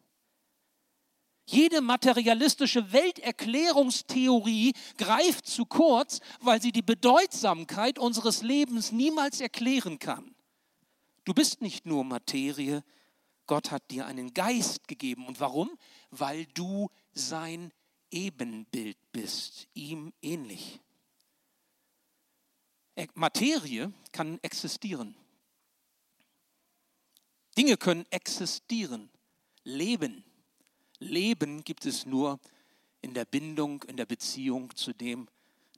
Jede 1.47 1.81
materialistische 1.81 2.93
Welterklärungstheorie 2.93 4.73
greift 4.97 5.47
zu 5.49 5.67
kurz, 5.67 6.21
weil 6.41 6.63
sie 6.63 6.71
die 6.71 6.83
Bedeutsamkeit 6.83 7.99
unseres 7.99 8.43
Lebens 8.43 8.93
niemals 8.93 9.41
erklären 9.41 9.99
kann. 9.99 10.33
Du 11.31 11.35
bist 11.35 11.63
nicht 11.63 11.87
nur 11.87 12.03
Materie, 12.03 12.83
Gott 13.47 13.71
hat 13.71 13.89
dir 13.93 14.05
einen 14.05 14.35
Geist 14.35 14.89
gegeben. 14.89 15.29
Und 15.29 15.39
warum? 15.39 15.79
Weil 16.11 16.45
du 16.47 16.91
sein 17.13 17.73
Ebenbild 18.11 18.99
bist, 19.13 19.69
ihm 19.73 20.13
ähnlich. 20.23 20.81
Materie 23.15 23.93
kann 24.11 24.41
existieren. 24.43 25.15
Dinge 27.57 27.77
können 27.77 28.07
existieren, 28.11 29.09
leben 29.63 30.25
Leben 30.99 31.63
gibt 31.63 31.87
es 31.87 32.07
nur 32.07 32.41
in 33.03 33.15
der 33.15 33.25
Bindung, 33.25 33.85
in 33.85 33.97
der 33.97 34.07
Beziehung 34.07 34.75
zu 34.75 34.93
dem, 34.93 35.29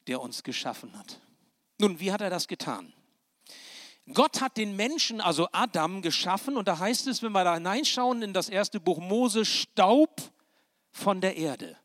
der 0.07 0.23
uns 0.23 0.45
geschaffen 0.45 0.99
hat. 0.99 1.21
Nun, 1.79 2.01
wie 2.01 2.11
hat 2.11 2.23
er 2.23 2.31
das 2.31 2.49
getan? 2.49 2.95
Gott 4.13 4.41
hat 4.41 4.57
den 4.57 4.75
Menschen, 4.75 5.21
also 5.21 5.49
Adam, 5.53 6.03
geschaffen 6.03 6.57
und 6.57 6.67
da 6.67 6.79
heißt 6.79 7.07
es, 7.07 7.23
wenn 7.23 7.33
wir 7.33 7.45
da 7.45 7.55
hineinschauen 7.55 8.23
in 8.23 8.33
das 8.33 8.49
erste 8.49 8.81
Buch 8.81 8.99
Mose, 8.99 9.45
Staub 9.45 10.21
von 10.91 11.21
der 11.21 11.37
Erde. 11.37 11.77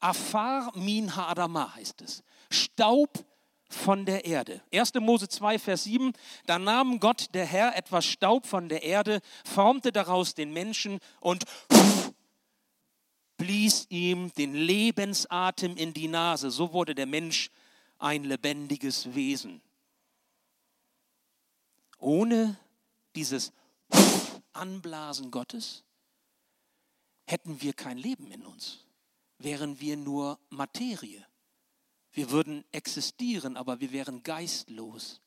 Afar 0.00 0.76
min 0.76 1.10
ha'adama 1.10 1.74
heißt 1.74 2.02
es. 2.02 2.22
Staub 2.50 3.24
von 3.70 4.04
der 4.04 4.26
Erde. 4.26 4.60
1. 4.72 4.94
Mose 5.00 5.28
2, 5.28 5.58
Vers 5.58 5.84
7. 5.84 6.12
Da 6.46 6.58
nahm 6.58 7.00
Gott, 7.00 7.28
der 7.34 7.46
Herr, 7.46 7.76
etwas 7.76 8.04
Staub 8.04 8.46
von 8.46 8.68
der 8.68 8.82
Erde, 8.82 9.20
formte 9.44 9.90
daraus 9.90 10.34
den 10.34 10.52
Menschen 10.52 11.00
und 11.20 11.44
blies 13.38 13.86
ihm 13.88 14.32
den 14.34 14.54
Lebensatem 14.54 15.76
in 15.76 15.94
die 15.94 16.08
Nase. 16.08 16.50
So 16.50 16.72
wurde 16.72 16.94
der 16.94 17.06
Mensch 17.06 17.50
ein 17.98 18.24
lebendiges 18.24 19.14
Wesen. 19.14 19.62
Ohne 22.04 22.56
dieses 23.16 23.50
Anblasen 24.52 25.30
Gottes 25.30 25.84
hätten 27.26 27.62
wir 27.62 27.72
kein 27.72 27.96
Leben 27.96 28.30
in 28.30 28.44
uns, 28.44 28.84
wären 29.38 29.80
wir 29.80 29.96
nur 29.96 30.38
Materie. 30.50 31.26
Wir 32.12 32.30
würden 32.30 32.62
existieren, 32.72 33.56
aber 33.56 33.80
wir 33.80 33.90
wären 33.92 34.22
geistlos. 34.22 35.22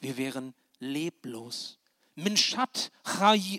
Wir 0.00 0.18
wären 0.18 0.52
leblos. 0.80 1.78
Minshat 2.14 2.90
Chaim, 3.04 3.50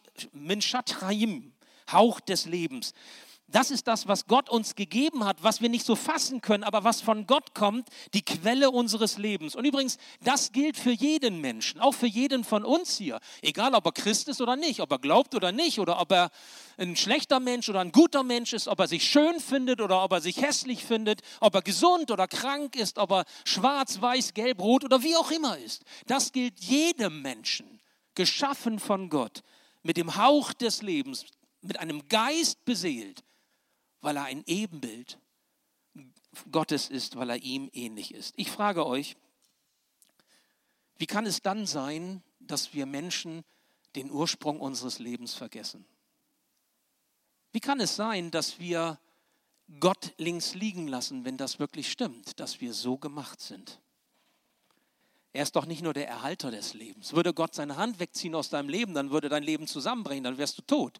Hauch 1.91 2.19
des 2.19 2.45
Lebens. 2.45 2.93
Das 3.53 3.69
ist 3.69 3.87
das, 3.87 4.07
was 4.07 4.25
Gott 4.25 4.49
uns 4.49 4.73
gegeben 4.73 5.25
hat, 5.25 5.43
was 5.43 5.61
wir 5.61 5.69
nicht 5.69 5.85
so 5.85 5.95
fassen 5.95 6.41
können, 6.41 6.63
aber 6.63 6.83
was 6.83 7.01
von 7.01 7.27
Gott 7.27 7.53
kommt, 7.53 7.87
die 8.15 8.23
Quelle 8.23 8.71
unseres 8.71 9.19
Lebens. 9.19 9.55
Und 9.55 9.63
übrigens, 9.63 9.99
das 10.23 10.51
gilt 10.51 10.75
für 10.75 10.91
jeden 10.91 11.39
Menschen, 11.39 11.79
auch 11.79 11.93
für 11.93 12.07
jeden 12.07 12.43
von 12.43 12.65
uns 12.65 12.97
hier. 12.97 13.19
Egal, 13.43 13.75
ob 13.75 13.85
er 13.85 13.91
Christ 13.91 14.27
ist 14.27 14.41
oder 14.41 14.55
nicht, 14.55 14.79
ob 14.79 14.91
er 14.91 14.97
glaubt 14.97 15.35
oder 15.35 15.51
nicht, 15.51 15.77
oder 15.77 16.01
ob 16.01 16.11
er 16.11 16.31
ein 16.77 16.95
schlechter 16.95 17.39
Mensch 17.39 17.69
oder 17.69 17.81
ein 17.81 17.91
guter 17.91 18.23
Mensch 18.23 18.53
ist, 18.53 18.67
ob 18.67 18.79
er 18.79 18.87
sich 18.87 19.07
schön 19.07 19.39
findet 19.39 19.81
oder 19.81 20.03
ob 20.03 20.13
er 20.13 20.21
sich 20.21 20.41
hässlich 20.41 20.83
findet, 20.83 21.21
ob 21.39 21.53
er 21.53 21.61
gesund 21.61 22.09
oder 22.09 22.27
krank 22.27 22.75
ist, 22.75 22.97
ob 22.97 23.11
er 23.11 23.25
schwarz, 23.45 24.01
weiß, 24.01 24.33
gelb, 24.33 24.61
rot 24.61 24.83
oder 24.83 25.03
wie 25.03 25.15
auch 25.15 25.29
immer 25.29 25.59
ist. 25.59 25.83
Das 26.07 26.31
gilt 26.31 26.59
jedem 26.59 27.21
Menschen, 27.21 27.79
geschaffen 28.15 28.79
von 28.79 29.11
Gott, 29.11 29.43
mit 29.83 29.97
dem 29.97 30.15
Hauch 30.15 30.53
des 30.53 30.81
Lebens, 30.81 31.25
mit 31.61 31.79
einem 31.79 32.07
Geist 32.07 32.65
beseelt 32.65 33.23
weil 34.03 34.17
er 34.17 34.25
ein 34.25 34.43
Ebenbild 34.45 35.17
Gottes 36.51 36.89
ist, 36.89 37.15
weil 37.15 37.29
er 37.29 37.37
ihm 37.37 37.69
ähnlich 37.71 38.13
ist. 38.13 38.33
Ich 38.37 38.51
frage 38.51 38.85
euch, 38.85 39.15
wie 40.97 41.07
kann 41.07 41.25
es 41.25 41.41
dann 41.41 41.65
sein, 41.65 42.21
dass 42.39 42.73
wir 42.73 42.85
Menschen 42.85 43.43
den 43.95 44.11
Ursprung 44.11 44.59
unseres 44.59 44.99
Lebens 44.99 45.33
vergessen? 45.33 45.85
Wie 47.53 47.61
kann 47.61 47.79
es 47.79 47.95
sein, 47.95 48.29
dass 48.29 48.59
wir 48.59 48.99
Gott 49.79 50.13
links 50.17 50.53
liegen 50.53 50.87
lassen, 50.87 51.23
wenn 51.23 51.37
das 51.37 51.59
wirklich 51.59 51.89
stimmt, 51.89 52.39
dass 52.39 52.59
wir 52.59 52.73
so 52.73 52.97
gemacht 52.97 53.39
sind? 53.39 53.79
Er 55.31 55.43
ist 55.43 55.55
doch 55.55 55.65
nicht 55.65 55.81
nur 55.81 55.93
der 55.93 56.09
Erhalter 56.09 56.51
des 56.51 56.73
Lebens. 56.73 57.13
Würde 57.13 57.33
Gott 57.33 57.55
seine 57.55 57.77
Hand 57.77 57.99
wegziehen 57.99 58.35
aus 58.35 58.49
deinem 58.49 58.69
Leben, 58.69 58.93
dann 58.93 59.11
würde 59.11 59.29
dein 59.29 59.43
Leben 59.43 59.65
zusammenbrechen, 59.65 60.25
dann 60.25 60.37
wärst 60.37 60.57
du 60.57 60.61
tot. 60.63 60.99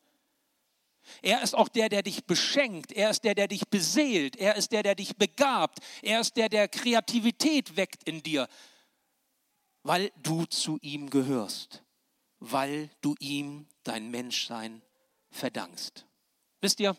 Er 1.22 1.42
ist 1.42 1.56
auch 1.56 1.68
der, 1.68 1.90
der 1.90 2.04
dich 2.04 2.26
beschenkt. 2.26 2.92
Er 2.92 3.10
ist 3.10 3.24
der, 3.24 3.36
der 3.36 3.48
dich 3.48 3.68
beseelt. 3.68 4.36
Er 4.36 4.56
ist 4.56 4.72
der, 4.72 4.84
der 4.84 4.96
dich 4.96 5.16
begabt. 5.16 5.80
Er 6.02 6.20
ist 6.20 6.38
der, 6.38 6.50
der 6.50 6.68
Kreativität 6.68 7.76
weckt 7.76 8.04
in 8.04 8.24
dir, 8.24 8.48
weil 9.84 10.12
du 10.22 10.46
zu 10.46 10.78
ihm 10.82 11.10
gehörst, 11.10 11.84
weil 12.40 12.90
du 13.02 13.16
ihm 13.20 13.68
dein 13.84 14.10
Menschsein 14.12 14.82
verdankst. 15.32 16.06
Wisst 16.62 16.80
ihr, 16.80 16.96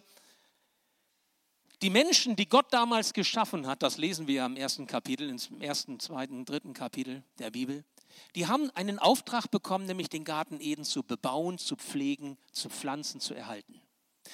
die 1.83 1.91
Menschen, 1.91 2.37
die 2.37 2.49
Gott 2.49 2.73
damals 2.73 3.13
geschaffen 3.13 3.67
hat, 3.67 3.83
das 3.83 3.99
lesen 3.99 4.27
wir 4.27 4.45
im 4.47 4.57
ersten 4.57 4.87
Kapitel, 4.87 5.29
im 5.29 5.61
ersten, 5.61 6.01
zweiten, 6.01 6.45
dritten 6.45 6.73
Kapitel 6.73 7.23
der 7.39 7.51
Bibel, 7.51 7.85
die 8.35 8.47
haben 8.47 8.71
einen 8.71 8.99
Auftrag 8.99 9.51
bekommen, 9.51 9.87
nämlich 9.87 10.09
den 10.09 10.25
Garten 10.25 10.61
Eden 10.61 10.85
zu 10.85 11.03
bebauen, 11.03 11.59
zu 11.59 11.77
pflegen, 11.77 12.39
zu 12.53 12.69
pflanzen, 12.69 13.21
zu 13.21 13.35
erhalten. 13.35 13.81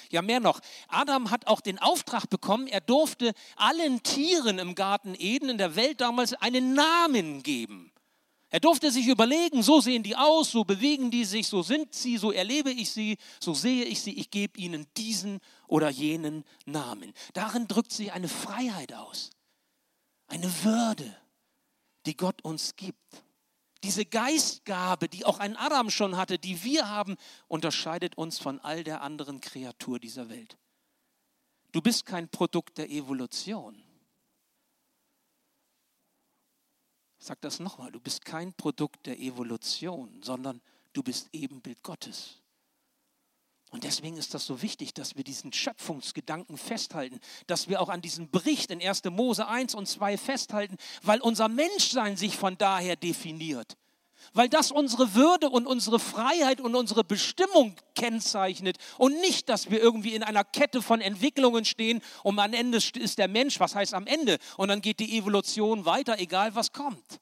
Ja, 0.09 0.21
mehr 0.21 0.39
noch. 0.39 0.59
Adam 0.87 1.31
hat 1.31 1.47
auch 1.47 1.61
den 1.61 1.79
Auftrag 1.79 2.29
bekommen, 2.29 2.67
er 2.67 2.81
durfte 2.81 3.33
allen 3.55 4.03
Tieren 4.03 4.59
im 4.59 4.75
Garten 4.75 5.15
Eden 5.17 5.49
in 5.49 5.57
der 5.57 5.75
Welt 5.75 6.01
damals 6.01 6.33
einen 6.33 6.73
Namen 6.73 7.43
geben. 7.43 7.91
Er 8.53 8.59
durfte 8.59 8.91
sich 8.91 9.07
überlegen, 9.07 9.63
so 9.63 9.79
sehen 9.79 10.03
die 10.03 10.17
aus, 10.17 10.51
so 10.51 10.65
bewegen 10.65 11.09
die 11.09 11.23
sich, 11.23 11.47
so 11.47 11.63
sind 11.63 11.95
sie, 11.95 12.17
so 12.17 12.33
erlebe 12.33 12.69
ich 12.69 12.91
sie, 12.91 13.17
so 13.39 13.53
sehe 13.53 13.85
ich 13.85 14.01
sie, 14.01 14.19
ich 14.19 14.29
gebe 14.29 14.59
ihnen 14.59 14.87
diesen 14.97 15.39
oder 15.67 15.89
jenen 15.89 16.43
Namen. 16.65 17.13
Darin 17.33 17.69
drückt 17.69 17.93
sich 17.93 18.11
eine 18.11 18.27
Freiheit 18.27 18.93
aus, 18.93 19.29
eine 20.27 20.51
Würde, 20.65 21.15
die 22.05 22.17
Gott 22.17 22.43
uns 22.43 22.75
gibt. 22.75 23.23
Diese 23.83 24.05
Geistgabe, 24.05 25.09
die 25.09 25.25
auch 25.25 25.39
ein 25.39 25.57
Adam 25.57 25.89
schon 25.89 26.15
hatte, 26.15 26.37
die 26.37 26.63
wir 26.63 26.89
haben, 26.89 27.17
unterscheidet 27.47 28.15
uns 28.17 28.37
von 28.37 28.59
all 28.59 28.83
der 28.83 29.01
anderen 29.01 29.41
Kreatur 29.41 29.99
dieser 29.99 30.29
Welt. 30.29 30.57
Du 31.71 31.81
bist 31.81 32.05
kein 32.05 32.29
Produkt 32.29 32.77
der 32.77 32.89
Evolution. 32.89 33.81
Ich 37.17 37.25
sage 37.25 37.39
das 37.41 37.59
nochmal, 37.59 37.91
du 37.91 37.99
bist 37.99 38.25
kein 38.25 38.53
Produkt 38.53 39.05
der 39.05 39.19
Evolution, 39.19 40.21
sondern 40.23 40.61
du 40.93 41.01
bist 41.01 41.29
Ebenbild 41.31 41.81
Gottes. 41.81 42.40
Und 43.71 43.85
deswegen 43.85 44.17
ist 44.17 44.33
das 44.33 44.45
so 44.45 44.61
wichtig, 44.61 44.93
dass 44.93 45.15
wir 45.15 45.23
diesen 45.23 45.53
Schöpfungsgedanken 45.53 46.57
festhalten, 46.57 47.19
dass 47.47 47.69
wir 47.69 47.81
auch 47.81 47.89
an 47.89 48.01
diesem 48.01 48.29
Bericht 48.29 48.69
in 48.69 48.81
1. 48.81 49.05
Mose 49.05 49.47
1 49.47 49.75
und 49.75 49.87
2 49.87 50.17
festhalten, 50.17 50.75
weil 51.01 51.21
unser 51.21 51.47
Menschsein 51.47 52.17
sich 52.17 52.35
von 52.35 52.57
daher 52.57 52.97
definiert. 52.97 53.77
weil 54.33 54.49
das 54.49 54.71
unsere 54.71 55.13
Würde 55.13 55.49
und 55.49 55.67
unsere 55.67 55.99
Freiheit 55.99 56.61
und 56.61 56.75
unsere 56.75 57.03
Bestimmung 57.03 57.75
kennzeichnet 57.95 58.77
und 58.97 59.19
nicht, 59.21 59.49
dass 59.49 59.69
wir 59.69 59.81
irgendwie 59.81 60.15
in 60.15 60.23
einer 60.23 60.43
Kette 60.43 60.81
von 60.81 61.01
Entwicklungen 61.01 61.65
stehen 61.65 62.01
und 62.23 62.39
am 62.39 62.53
Ende 62.53 62.77
ist 62.77 63.17
der 63.17 63.27
Mensch, 63.27 63.59
was 63.59 63.75
heißt 63.75 63.93
am 63.93 64.07
Ende? 64.07 64.37
Und 64.57 64.69
dann 64.69 64.81
geht 64.81 64.99
die 64.99 65.17
Evolution 65.17 65.85
weiter, 65.85 66.19
egal 66.19 66.55
was 66.55 66.71
kommt. 66.71 67.19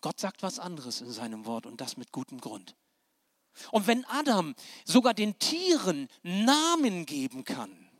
Gott 0.00 0.18
sagt 0.18 0.42
was 0.42 0.58
anderes 0.58 1.00
in 1.00 1.10
seinem 1.10 1.46
Wort 1.46 1.66
und 1.66 1.80
das 1.80 1.96
mit 1.96 2.12
gutem 2.12 2.40
Grund. 2.40 2.74
Und 3.70 3.86
wenn 3.86 4.04
Adam 4.06 4.54
sogar 4.84 5.14
den 5.14 5.38
Tieren 5.38 6.08
Namen 6.22 7.06
geben 7.06 7.44
kann, 7.44 7.90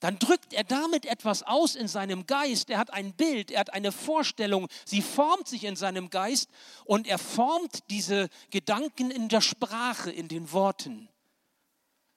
dann 0.00 0.18
drückt 0.18 0.52
er 0.52 0.64
damit 0.64 1.06
etwas 1.06 1.42
aus 1.44 1.74
in 1.74 1.88
seinem 1.88 2.26
Geist. 2.26 2.68
Er 2.68 2.76
hat 2.76 2.92
ein 2.92 3.14
Bild, 3.14 3.50
er 3.50 3.60
hat 3.60 3.72
eine 3.72 3.90
Vorstellung, 3.90 4.68
sie 4.84 5.00
formt 5.00 5.48
sich 5.48 5.64
in 5.64 5.76
seinem 5.76 6.10
Geist 6.10 6.50
und 6.84 7.06
er 7.06 7.18
formt 7.18 7.88
diese 7.88 8.28
Gedanken 8.50 9.10
in 9.10 9.30
der 9.30 9.40
Sprache, 9.40 10.10
in 10.10 10.28
den 10.28 10.52
Worten. 10.52 11.08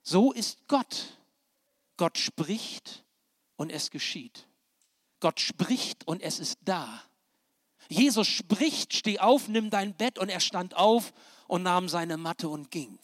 So 0.02 0.34
ist 0.34 0.68
Gott. 0.68 1.18
Gott 1.96 2.18
spricht 2.18 3.06
und 3.56 3.72
es 3.72 3.90
geschieht. 3.90 4.48
Gott 5.20 5.40
spricht 5.40 6.06
und 6.08 6.22
es 6.22 6.40
ist 6.40 6.60
da. 6.66 7.02
Jesus 7.90 8.28
spricht, 8.28 8.94
steh 8.94 9.20
auf, 9.20 9.48
nimm 9.48 9.70
dein 9.70 9.96
Bett 9.96 10.20
und 10.20 10.30
er 10.30 10.42
stand 10.42 10.76
auf 10.76 11.14
und 11.48 11.64
nahm 11.64 11.90
seine 11.90 12.18
Matte 12.18 12.50
und 12.50 12.72
ging. 12.72 13.00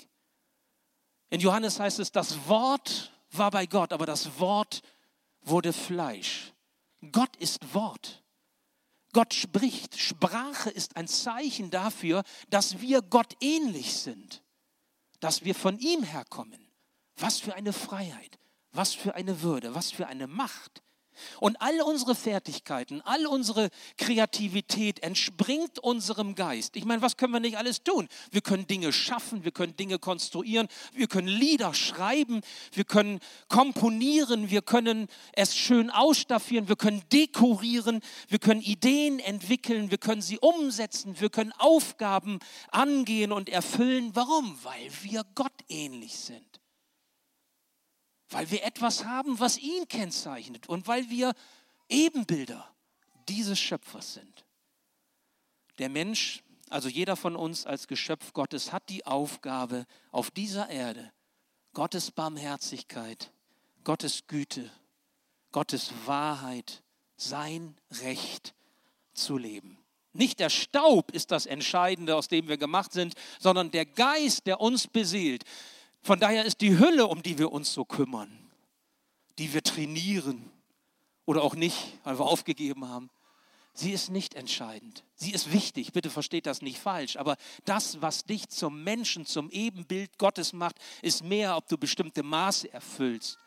In 1.30 1.40
Johannes 1.40 1.80
heißt 1.80 2.00
es, 2.00 2.12
das 2.12 2.48
Wort 2.48 3.12
war 3.32 3.52
bei 3.52 3.66
Gott, 3.66 3.92
aber 3.94 4.06
das 4.06 4.40
Wort 4.40 4.82
wurde 5.42 5.74
Fleisch. 5.74 6.54
Gott 7.12 7.36
ist 7.38 7.74
Wort. 7.74 8.24
Gott 9.14 9.34
spricht. 9.34 10.00
Sprache 10.00 10.70
ist 10.70 10.98
ein 10.98 11.08
Zeichen 11.08 11.70
dafür, 11.70 12.24
dass 12.50 12.82
wir 12.82 13.02
Gott 13.02 13.36
ähnlich 13.42 13.94
sind, 13.94 14.44
dass 15.20 15.44
wir 15.44 15.56
von 15.56 15.80
ihm 15.80 16.04
herkommen. 16.04 16.60
Was 17.18 17.40
für 17.40 17.54
eine 17.54 17.74
Freiheit, 17.74 18.40
was 18.72 18.94
für 18.94 19.16
eine 19.16 19.42
Würde, 19.42 19.76
was 19.76 19.92
für 19.92 20.08
eine 20.08 20.28
Macht. 20.28 20.82
Und 21.40 21.62
all 21.62 21.82
unsere 21.82 22.16
Fertigkeiten, 22.16 23.02
all 23.02 23.26
unsere 23.26 23.70
Kreativität 23.98 25.02
entspringt 25.04 25.80
unserem 25.80 26.36
Geist. 26.36 26.76
Ich 26.76 26.86
meine, 26.86 27.02
was 27.02 27.18
können 27.18 27.34
wir 27.34 27.40
nicht 27.40 27.58
alles 27.58 27.84
tun? 27.84 28.08
Wir 28.32 28.42
können 28.42 28.68
Dinge 28.68 28.94
schaffen, 28.94 29.44
wir 29.44 29.52
können 29.52 29.76
Dinge 29.76 30.00
konstruieren, 30.00 30.68
wir 30.94 31.08
können 31.08 31.28
Lieder 31.28 31.74
schreiben, 31.74 32.42
wir 32.72 32.84
können 32.84 33.20
komponieren, 33.50 34.50
wir 34.50 34.62
können 34.62 35.08
es 35.34 35.56
schön 35.56 35.90
ausstaffieren, 35.90 36.68
wir 36.68 36.76
können 36.76 37.02
dekorieren, 37.12 38.02
wir 38.28 38.40
können 38.40 38.62
Ideen 38.62 39.20
entwickeln, 39.20 39.92
wir 39.92 39.98
können 39.98 40.22
sie 40.22 40.40
umsetzen, 40.40 41.20
wir 41.20 41.30
können 41.30 41.54
Aufgaben 41.58 42.40
angehen 42.72 43.32
und 43.32 43.50
erfüllen. 43.50 44.12
Warum? 44.14 44.58
Weil 44.64 44.90
wir 45.04 45.24
Gott 45.36 45.54
ähnlich 45.70 46.18
sind 46.18 46.53
weil 48.34 48.50
wir 48.52 48.64
etwas 48.64 49.06
haben, 49.06 49.40
was 49.40 49.58
ihn 49.58 49.88
kennzeichnet 49.88 50.68
und 50.68 50.88
weil 50.88 51.10
wir 51.10 51.34
Ebenbilder 51.90 52.68
dieses 53.28 53.60
Schöpfers 53.60 54.16
sind. 54.16 54.46
Der 55.78 55.90
Mensch, 55.90 56.44
also 56.70 56.90
jeder 56.90 57.16
von 57.16 57.36
uns 57.36 57.66
als 57.66 57.88
Geschöpf 57.88 58.34
Gottes, 58.34 58.72
hat 58.72 58.90
die 58.90 59.06
Aufgabe, 59.06 59.86
auf 60.12 60.32
dieser 60.32 60.70
Erde 60.70 61.12
Gottes 61.74 62.12
Barmherzigkeit, 62.12 63.32
Gottes 63.84 64.28
Güte, 64.28 64.72
Gottes 65.52 65.92
Wahrheit, 66.06 66.84
sein 67.16 67.78
Recht 68.02 68.54
zu 69.14 69.38
leben. 69.38 69.78
Nicht 70.14 70.40
der 70.40 70.50
Staub 70.50 71.12
ist 71.12 71.32
das 71.32 71.48
Entscheidende, 71.48 72.16
aus 72.16 72.28
dem 72.28 72.48
wir 72.48 72.58
gemacht 72.58 72.94
sind, 72.94 73.16
sondern 73.40 73.72
der 73.72 73.86
Geist, 73.86 74.46
der 74.46 74.62
uns 74.62 74.88
beseelt. 74.88 75.44
Von 76.04 76.20
daher 76.20 76.44
ist 76.44 76.60
die 76.60 76.78
Hülle, 76.78 77.08
um 77.08 77.24
die 77.24 77.38
wir 77.38 77.52
uns 77.52 77.74
so 77.74 77.86
kümmern, 77.86 78.30
die 79.38 79.54
wir 79.54 79.64
trainieren 79.64 80.52
oder 81.26 81.42
auch 81.42 81.56
nicht, 81.56 81.98
weil 82.04 82.20
wir 82.20 82.26
aufgegeben 82.26 82.88
haben, 82.90 83.10
sie 83.74 83.92
ist 83.92 84.10
nicht 84.10 84.36
entscheidend. 84.36 85.06
Sie 85.16 85.32
ist 85.32 85.54
wichtig, 85.54 85.94
bitte 85.94 86.10
versteht 86.10 86.46
das 86.46 86.62
nicht 86.62 86.78
falsch, 86.78 87.16
aber 87.16 87.38
das, 87.64 88.02
was 88.02 88.26
dich 88.26 88.50
zum 88.50 88.84
Menschen, 88.84 89.26
zum 89.26 89.50
Ebenbild 89.50 90.18
Gottes 90.18 90.52
macht, 90.52 90.76
ist 91.02 91.24
mehr, 91.24 91.56
ob 91.56 91.70
du 91.70 91.78
bestimmte 91.78 92.22
Maße 92.22 92.72
erfüllst 92.74 93.38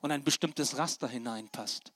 und 0.00 0.12
ein 0.12 0.22
bestimmtes 0.22 0.78
Raster 0.78 1.08
hineinpasst. 1.08 1.92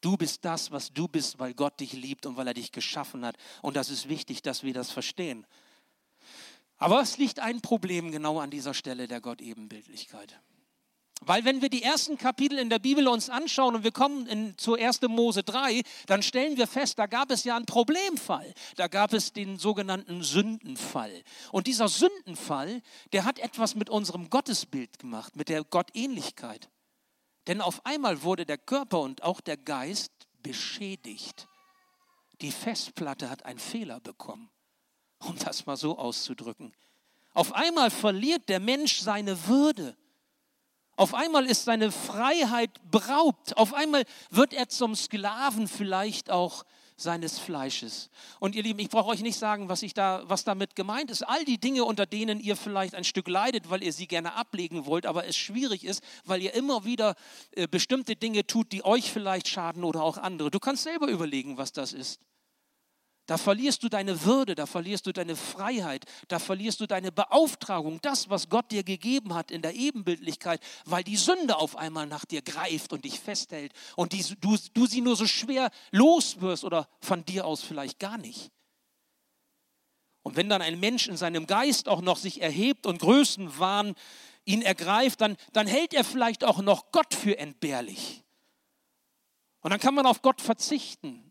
Du 0.00 0.16
bist 0.16 0.44
das, 0.44 0.70
was 0.70 0.92
du 0.92 1.08
bist, 1.08 1.40
weil 1.40 1.54
Gott 1.54 1.80
dich 1.80 1.92
liebt 1.94 2.26
und 2.26 2.36
weil 2.36 2.46
er 2.46 2.54
dich 2.54 2.70
geschaffen 2.70 3.24
hat. 3.24 3.36
Und 3.62 3.74
das 3.74 3.90
ist 3.90 4.08
wichtig, 4.08 4.42
dass 4.42 4.62
wir 4.62 4.72
das 4.72 4.92
verstehen. 4.92 5.44
Aber 6.78 7.00
es 7.00 7.18
liegt 7.18 7.40
ein 7.40 7.60
Problem 7.60 8.12
genau 8.12 8.38
an 8.38 8.50
dieser 8.50 8.72
Stelle 8.72 9.08
der 9.08 9.20
Gott-Ebenbildlichkeit. 9.20 10.40
Weil 11.20 11.44
wenn 11.44 11.60
wir 11.60 11.68
die 11.68 11.82
ersten 11.82 12.16
Kapitel 12.16 12.58
in 12.58 12.70
der 12.70 12.78
Bibel 12.78 13.08
uns 13.08 13.28
anschauen 13.28 13.74
und 13.74 13.82
wir 13.82 13.90
kommen 13.90 14.26
in, 14.26 14.56
zu 14.56 14.74
1. 14.74 15.02
Mose 15.02 15.42
3, 15.42 15.82
dann 16.06 16.22
stellen 16.22 16.56
wir 16.56 16.68
fest, 16.68 16.96
da 16.96 17.06
gab 17.06 17.32
es 17.32 17.42
ja 17.42 17.56
einen 17.56 17.66
Problemfall. 17.66 18.54
Da 18.76 18.86
gab 18.86 19.12
es 19.12 19.32
den 19.32 19.58
sogenannten 19.58 20.22
Sündenfall. 20.22 21.24
Und 21.50 21.66
dieser 21.66 21.88
Sündenfall, 21.88 22.82
der 23.12 23.24
hat 23.24 23.40
etwas 23.40 23.74
mit 23.74 23.90
unserem 23.90 24.30
Gottesbild 24.30 25.00
gemacht, 25.00 25.34
mit 25.34 25.48
der 25.48 25.64
Gottähnlichkeit. 25.64 26.70
Denn 27.48 27.60
auf 27.60 27.84
einmal 27.84 28.22
wurde 28.22 28.46
der 28.46 28.58
Körper 28.58 29.00
und 29.00 29.24
auch 29.24 29.40
der 29.40 29.56
Geist 29.56 30.12
beschädigt. 30.42 31.48
Die 32.40 32.52
Festplatte 32.52 33.28
hat 33.28 33.44
einen 33.44 33.58
Fehler 33.58 33.98
bekommen 33.98 34.50
um 35.20 35.36
das 35.38 35.66
mal 35.66 35.76
so 35.76 35.98
auszudrücken. 35.98 36.72
Auf 37.34 37.54
einmal 37.54 37.90
verliert 37.90 38.48
der 38.48 38.60
Mensch 38.60 38.98
seine 38.98 39.46
Würde. 39.46 39.96
Auf 40.96 41.14
einmal 41.14 41.46
ist 41.46 41.64
seine 41.64 41.92
Freiheit 41.92 42.70
beraubt. 42.90 43.56
Auf 43.56 43.72
einmal 43.74 44.04
wird 44.30 44.52
er 44.52 44.68
zum 44.68 44.96
Sklaven 44.96 45.68
vielleicht 45.68 46.30
auch 46.30 46.64
seines 46.96 47.38
Fleisches. 47.38 48.10
Und 48.40 48.56
ihr 48.56 48.64
Lieben, 48.64 48.80
ich 48.80 48.88
brauche 48.88 49.08
euch 49.10 49.20
nicht 49.20 49.38
sagen, 49.38 49.68
was, 49.68 49.82
ich 49.82 49.94
da, 49.94 50.22
was 50.24 50.42
damit 50.42 50.74
gemeint 50.74 51.12
ist. 51.12 51.22
All 51.22 51.44
die 51.44 51.58
Dinge, 51.58 51.84
unter 51.84 52.06
denen 52.06 52.40
ihr 52.40 52.56
vielleicht 52.56 52.96
ein 52.96 53.04
Stück 53.04 53.28
leidet, 53.28 53.70
weil 53.70 53.84
ihr 53.84 53.92
sie 53.92 54.08
gerne 54.08 54.34
ablegen 54.34 54.86
wollt, 54.86 55.06
aber 55.06 55.24
es 55.24 55.36
schwierig 55.36 55.84
ist, 55.84 56.02
weil 56.24 56.42
ihr 56.42 56.54
immer 56.54 56.84
wieder 56.84 57.14
äh, 57.52 57.68
bestimmte 57.68 58.16
Dinge 58.16 58.44
tut, 58.44 58.72
die 58.72 58.84
euch 58.84 59.12
vielleicht 59.12 59.46
schaden 59.46 59.84
oder 59.84 60.02
auch 60.02 60.18
andere. 60.18 60.50
Du 60.50 60.58
kannst 60.58 60.82
selber 60.82 61.06
überlegen, 61.06 61.56
was 61.56 61.72
das 61.72 61.92
ist. 61.92 62.18
Da 63.28 63.36
verlierst 63.36 63.82
du 63.82 63.90
deine 63.90 64.24
Würde, 64.24 64.54
da 64.54 64.64
verlierst 64.64 65.06
du 65.06 65.12
deine 65.12 65.36
Freiheit, 65.36 66.06
da 66.28 66.38
verlierst 66.38 66.80
du 66.80 66.86
deine 66.86 67.12
Beauftragung, 67.12 68.00
das, 68.00 68.30
was 68.30 68.48
Gott 68.48 68.70
dir 68.70 68.82
gegeben 68.82 69.34
hat 69.34 69.50
in 69.50 69.60
der 69.60 69.74
Ebenbildlichkeit, 69.74 70.62
weil 70.86 71.04
die 71.04 71.18
Sünde 71.18 71.56
auf 71.56 71.76
einmal 71.76 72.06
nach 72.06 72.24
dir 72.24 72.40
greift 72.40 72.94
und 72.94 73.04
dich 73.04 73.20
festhält 73.20 73.74
und 73.96 74.14
die, 74.14 74.24
du, 74.40 74.56
du 74.72 74.86
sie 74.86 75.02
nur 75.02 75.14
so 75.14 75.26
schwer 75.26 75.70
loswirst 75.90 76.64
oder 76.64 76.88
von 77.02 77.22
dir 77.26 77.44
aus 77.44 77.62
vielleicht 77.62 77.98
gar 77.98 78.16
nicht. 78.16 78.50
Und 80.22 80.36
wenn 80.36 80.48
dann 80.48 80.62
ein 80.62 80.80
Mensch 80.80 81.06
in 81.06 81.18
seinem 81.18 81.46
Geist 81.46 81.86
auch 81.86 82.00
noch 82.00 82.16
sich 82.16 82.40
erhebt 82.40 82.86
und 82.86 82.98
Größenwahn 82.98 83.94
ihn 84.46 84.62
ergreift, 84.62 85.20
dann, 85.20 85.36
dann 85.52 85.66
hält 85.66 85.92
er 85.92 86.04
vielleicht 86.04 86.44
auch 86.44 86.62
noch 86.62 86.92
Gott 86.92 87.12
für 87.12 87.38
entbehrlich. 87.38 88.24
Und 89.60 89.70
dann 89.70 89.80
kann 89.80 89.94
man 89.94 90.06
auf 90.06 90.22
Gott 90.22 90.40
verzichten. 90.40 91.30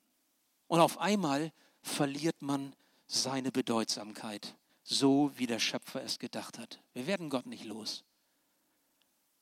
Und 0.67 0.79
auf 0.79 0.99
einmal 0.99 1.51
verliert 1.87 2.41
man 2.41 2.73
seine 3.07 3.51
Bedeutsamkeit, 3.51 4.55
so 4.83 5.31
wie 5.35 5.47
der 5.47 5.59
Schöpfer 5.59 6.03
es 6.03 6.19
gedacht 6.19 6.59
hat. 6.59 6.79
Wir 6.93 7.07
werden 7.07 7.29
Gott 7.29 7.45
nicht 7.45 7.65
los. 7.65 8.03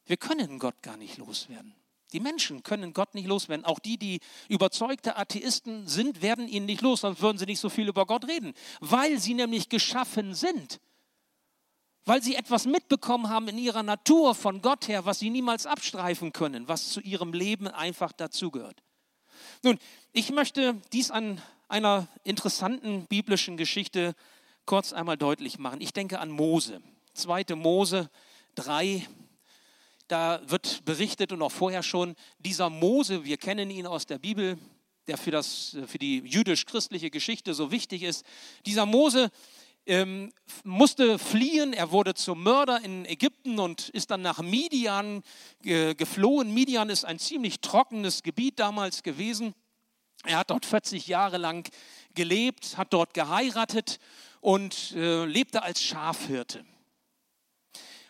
Wir 0.06 0.18
können 0.18 0.60
Gott 0.60 0.82
gar 0.82 0.98
nicht 0.98 1.18
loswerden. 1.18 1.76
Die 2.14 2.20
Menschen 2.20 2.64
können 2.64 2.94
Gott 2.94 3.16
nicht 3.16 3.28
loswerden. 3.28 3.66
Auch 3.66 3.80
die, 3.80 3.98
die 3.98 4.20
überzeugte 4.48 5.18
Atheisten 5.18 5.88
sind, 5.88 6.22
werden 6.22 6.48
ihn 6.48 6.66
nicht 6.66 6.82
los, 6.82 7.02
sonst 7.02 7.22
würden 7.22 7.38
sie 7.38 7.46
nicht 7.46 7.60
so 7.60 7.70
viel 7.70 7.90
über 7.90 8.06
Gott 8.06 8.28
reden, 8.28 8.54
weil 8.80 9.20
sie 9.20 9.34
nämlich 9.34 9.68
geschaffen 9.70 10.34
sind. 10.34 10.80
Weil 12.06 12.22
sie 12.22 12.36
etwas 12.36 12.66
mitbekommen 12.66 13.30
haben 13.30 13.48
in 13.48 13.58
ihrer 13.58 13.82
Natur 13.82 14.36
von 14.36 14.62
Gott 14.62 14.88
her, 14.88 15.06
was 15.06 15.20
sie 15.20 15.32
niemals 15.32 15.66
abstreifen 15.66 16.32
können, 16.32 16.68
was 16.68 16.90
zu 16.90 17.02
ihrem 17.02 17.34
Leben 17.34 17.68
einfach 17.68 18.12
dazugehört. 18.12 18.84
Nun, 19.64 19.80
ich 20.14 20.32
möchte 20.32 20.80
dies 20.94 21.10
an 21.10 21.42
einer 21.68 22.08
interessanten 22.24 23.06
biblischen 23.08 23.58
Geschichte 23.58 24.16
kurz 24.66 24.94
einmal 24.94 25.18
deutlich 25.18 25.60
machen. 25.60 25.82
Ich 25.82 25.94
denke 25.94 26.20
an 26.20 26.30
Mose. 26.30 26.82
2. 27.14 27.56
Mose 27.56 28.10
3, 28.56 29.08
da 30.08 30.42
wird 30.48 30.86
berichtet 30.86 31.32
und 31.32 31.42
auch 31.42 31.52
vorher 31.52 31.84
schon, 31.84 32.16
dieser 32.40 32.70
Mose, 32.70 33.26
wir 33.26 33.38
kennen 33.38 33.70
ihn 33.70 33.88
aus 33.88 34.06
der 34.06 34.20
Bibel, 34.20 34.58
der 35.08 35.18
für, 35.18 35.32
das, 35.32 35.78
für 35.88 35.98
die 35.98 36.20
jüdisch-christliche 36.20 37.10
Geschichte 37.10 37.54
so 37.54 37.72
wichtig 37.72 38.04
ist. 38.04 38.26
Dieser 38.66 38.86
Mose 38.86 39.30
ähm, 39.86 40.32
musste 40.64 41.20
fliehen, 41.20 41.74
er 41.74 41.92
wurde 41.92 42.16
zum 42.16 42.42
Mörder 42.42 42.84
in 42.84 43.06
Ägypten 43.06 43.60
und 43.60 43.90
ist 43.90 44.12
dann 44.12 44.22
nach 44.22 44.42
Midian 44.42 45.22
äh, 45.64 45.94
geflohen. 45.94 46.54
Midian 46.54 46.90
ist 46.90 47.06
ein 47.06 47.20
ziemlich 47.20 47.62
trockenes 47.62 48.24
Gebiet 48.24 48.60
damals 48.60 49.04
gewesen. 49.04 49.54
Er 50.28 50.40
hat 50.40 50.50
dort 50.50 50.66
40 50.66 51.08
Jahre 51.08 51.38
lang 51.38 51.70
gelebt, 52.14 52.78
hat 52.78 52.94
dort 52.94 53.14
geheiratet 53.14 54.00
und 54.42 54.94
äh, 54.96 55.26
lebte 55.26 55.64
als 55.64 55.82
Schafhirte. 55.82 56.66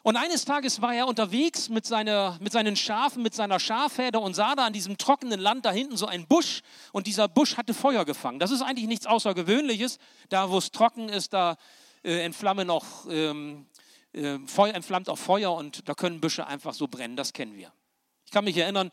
Und 0.04 0.18
eines 0.18 0.46
Tages 0.46 0.84
war 0.84 0.94
er 0.94 1.08
unterwegs 1.08 1.68
mit, 1.68 1.88
seiner, 1.88 2.38
mit 2.40 2.52
seinen 2.54 2.76
Schafen, 2.76 3.24
mit 3.24 3.34
seiner 3.34 3.60
Schafherde 3.60 4.20
und 4.20 4.36
sah 4.36 4.54
da 4.54 4.66
an 4.68 4.72
diesem 4.72 5.00
trockenen 5.00 5.40
Land 5.40 5.66
da 5.66 5.72
hinten 5.72 5.98
so 5.98 6.06
einen 6.06 6.28
Busch 6.28 6.62
und 6.92 7.08
dieser 7.08 7.28
Busch 7.28 7.58
hatte 7.58 7.74
Feuer 7.74 8.06
gefangen. 8.06 8.38
Das 8.38 8.52
ist 8.52 8.62
eigentlich 8.62 8.86
nichts 8.86 9.08
Außergewöhnliches. 9.08 9.98
Da, 10.30 10.52
wo 10.52 10.60
es 10.60 10.72
trocken 10.72 11.10
ist, 11.10 11.34
da 11.34 11.58
äh, 12.04 12.24
entflammen 12.24 12.70
auch, 12.70 12.86
ähm, 13.10 13.66
äh, 14.14 14.38
Feuer, 14.46 14.76
entflammt 14.76 15.10
auch 15.10 15.18
Feuer 15.18 15.56
und 15.56 15.90
da 15.90 15.96
können 15.96 16.22
Büsche 16.22 16.46
einfach 16.46 16.76
so 16.76 16.88
brennen. 16.88 17.16
Das 17.16 17.34
kennen 17.34 17.58
wir. 17.58 17.74
Ich 18.26 18.32
kann 18.32 18.44
mich 18.46 18.58
erinnern, 18.58 18.92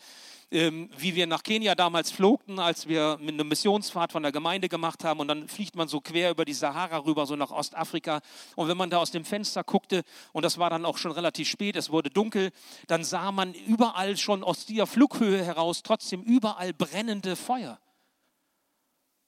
wie 0.52 1.14
wir 1.14 1.26
nach 1.26 1.42
Kenia 1.42 1.74
damals 1.74 2.10
flogten, 2.10 2.58
als 2.58 2.86
wir 2.86 3.18
eine 3.20 3.42
Missionsfahrt 3.42 4.12
von 4.12 4.22
der 4.22 4.32
Gemeinde 4.32 4.68
gemacht 4.68 5.02
haben 5.02 5.20
und 5.20 5.28
dann 5.28 5.48
fliegt 5.48 5.76
man 5.76 5.88
so 5.88 6.00
quer 6.00 6.30
über 6.30 6.44
die 6.44 6.52
Sahara 6.52 6.98
rüber, 6.98 7.24
so 7.24 7.36
nach 7.36 7.50
Ostafrika. 7.50 8.20
Und 8.54 8.68
wenn 8.68 8.76
man 8.76 8.90
da 8.90 8.98
aus 8.98 9.10
dem 9.10 9.24
Fenster 9.24 9.64
guckte, 9.64 10.02
und 10.32 10.44
das 10.44 10.58
war 10.58 10.68
dann 10.68 10.84
auch 10.84 10.98
schon 10.98 11.12
relativ 11.12 11.48
spät, 11.48 11.76
es 11.76 11.90
wurde 11.90 12.10
dunkel, 12.10 12.50
dann 12.86 13.02
sah 13.02 13.32
man 13.32 13.54
überall 13.54 14.18
schon 14.18 14.44
aus 14.44 14.66
dieser 14.66 14.86
Flughöhe 14.86 15.42
heraus 15.42 15.82
trotzdem 15.82 16.22
überall 16.22 16.74
brennende 16.74 17.34
Feuer. 17.34 17.78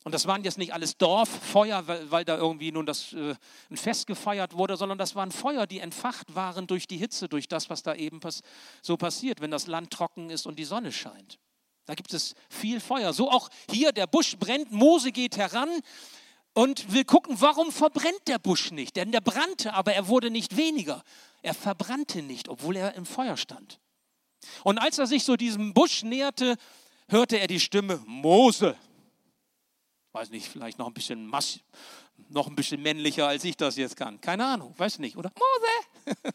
Und 0.05 0.13
das 0.13 0.27
waren 0.27 0.45
jetzt 0.45 0.59
nicht 0.59 0.75
alles 0.75 0.99
Dorffeuer, 0.99 1.87
weil, 1.89 2.11
weil 2.11 2.25
da 2.27 2.37
irgendwie 2.37 2.71
nun 2.71 2.85
das, 2.85 3.15
äh, 3.15 3.35
ein 3.71 3.77
Fest 3.79 4.07
gefeiert 4.07 4.53
wurde, 4.53 4.77
sondern 4.77 4.99
das 4.99 5.15
waren 5.15 5.33
Feuer, 5.33 5.67
die 5.67 5.81
entfacht 5.81 6.35
waren 6.35 6.67
durch 6.67 6.87
die 6.87 6.99
Hitze, 6.99 7.27
durch 7.27 7.49
das, 7.49 7.71
was 7.71 7.83
da 7.83 7.95
eben 7.95 8.21
pass 8.21 8.43
so 8.83 8.99
passiert, 8.99 9.41
wenn 9.41 9.51
das 9.51 9.67
Land 9.67 9.91
trocken 9.91 10.29
ist 10.29 10.47
und 10.47 10.59
die 10.59 10.65
Sonne 10.65 10.93
scheint. 10.93 11.39
Da 11.87 11.95
gibt 11.95 12.13
es 12.13 12.35
viel 12.51 12.81
Feuer. 12.81 13.15
So 13.15 13.31
auch 13.31 13.49
hier, 13.71 13.93
der 13.93 14.07
Busch 14.07 14.37
brennt, 14.37 14.73
Mose 14.73 15.11
geht 15.11 15.39
heran 15.39 15.71
und 16.53 16.93
will 16.93 17.05
gucken, 17.05 17.37
warum 17.41 17.73
verbrennt 17.73 18.29
der 18.29 18.39
Busch 18.39 18.73
nicht? 18.73 18.97
Denn 18.97 19.11
der 19.11 19.23
brannte, 19.23 19.73
aber 19.73 19.95
er 19.95 20.09
wurde 20.09 20.31
nicht 20.31 20.59
weniger. 20.59 21.03
Er 21.41 21.55
verbrannte 21.55 22.21
nicht, 22.23 22.51
obwohl 22.51 22.77
er 22.77 22.95
im 22.95 23.07
Feuer 23.07 23.39
stand. 23.39 23.81
Und 24.65 24.77
als 24.79 24.99
er 24.99 25.07
sich 25.07 25.25
so 25.25 25.37
diesem 25.37 25.73
Busch 25.73 26.03
näherte, 26.03 26.57
hörte 27.09 27.39
er 27.39 27.47
die 27.47 27.61
Stimme 27.61 28.03
Mose 28.07 28.77
weiß 30.15 30.31
nicht, 30.31 30.49
vielleicht 30.49 30.79
noch 30.79 30.87
ein 30.87 30.95
bisschen 30.95 31.27
mass, 31.27 31.61
noch 32.29 32.47
ein 32.47 32.55
bisschen 32.55 32.81
männlicher, 32.81 33.27
als 33.27 33.45
ich 33.45 33.57
das 33.57 33.77
jetzt 33.77 33.97
kann. 33.97 34.21
Keine 34.21 34.47
Ahnung, 34.47 34.73
weiß 34.77 35.01
nicht, 35.01 35.17
oder? 35.17 35.33
Mose! 35.35 36.35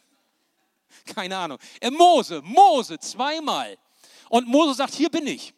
Keine 1.06 1.36
Ahnung. 1.36 1.58
Äh, 1.80 1.90
Mose, 1.90 2.42
Mose, 2.44 2.98
zweimal. 2.98 3.78
Und 4.28 4.46
Mose 4.46 4.74
sagt, 4.74 4.94
hier 4.94 5.08
bin 5.08 5.26
ich. 5.26 5.54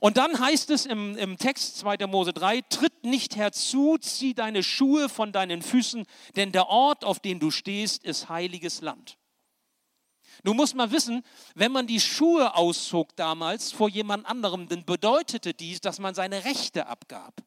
Und 0.00 0.16
dann 0.16 0.40
heißt 0.40 0.70
es 0.70 0.86
im, 0.86 1.16
im 1.18 1.36
Text 1.36 1.76
2. 1.78 2.06
Mose 2.06 2.32
3, 2.32 2.62
tritt 2.62 3.04
nicht 3.04 3.36
herzu, 3.36 3.98
zieh 4.00 4.32
deine 4.32 4.62
Schuhe 4.62 5.10
von 5.10 5.30
deinen 5.30 5.60
Füßen, 5.60 6.06
denn 6.36 6.52
der 6.52 6.68
Ort, 6.68 7.04
auf 7.04 7.20
dem 7.20 7.38
du 7.38 7.50
stehst, 7.50 8.02
ist 8.04 8.30
heiliges 8.30 8.80
Land. 8.80 9.18
Nun 10.42 10.56
muss 10.56 10.72
man 10.72 10.90
wissen, 10.90 11.22
wenn 11.54 11.70
man 11.70 11.86
die 11.86 12.00
Schuhe 12.00 12.56
auszog 12.56 13.14
damals 13.16 13.72
vor 13.72 13.90
jemand 13.90 14.24
anderem, 14.24 14.68
dann 14.68 14.86
bedeutete 14.86 15.52
dies, 15.52 15.82
dass 15.82 15.98
man 15.98 16.14
seine 16.14 16.44
Rechte 16.44 16.86
abgab. 16.86 17.42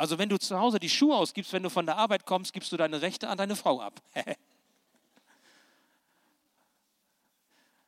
Also 0.00 0.16
wenn 0.16 0.30
du 0.30 0.38
zu 0.38 0.58
Hause 0.58 0.80
die 0.80 0.88
Schuhe 0.88 1.14
ausgibst, 1.14 1.52
wenn 1.52 1.62
du 1.62 1.68
von 1.68 1.84
der 1.84 1.98
Arbeit 1.98 2.24
kommst, 2.24 2.54
gibst 2.54 2.72
du 2.72 2.78
deine 2.78 3.02
Rechte 3.02 3.28
an 3.28 3.36
deine 3.36 3.54
Frau 3.54 3.82
ab. 3.82 4.00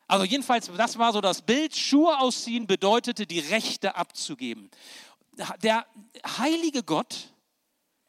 also 0.08 0.26
jedenfalls, 0.26 0.70
das 0.76 0.98
war 0.98 1.14
so 1.14 1.22
das 1.22 1.40
Bild. 1.40 1.74
Schuhe 1.74 2.20
ausziehen 2.20 2.66
bedeutete, 2.66 3.26
die 3.26 3.38
Rechte 3.38 3.96
abzugeben. 3.96 4.70
Der 5.62 5.86
heilige 6.36 6.82
Gott 6.82 7.32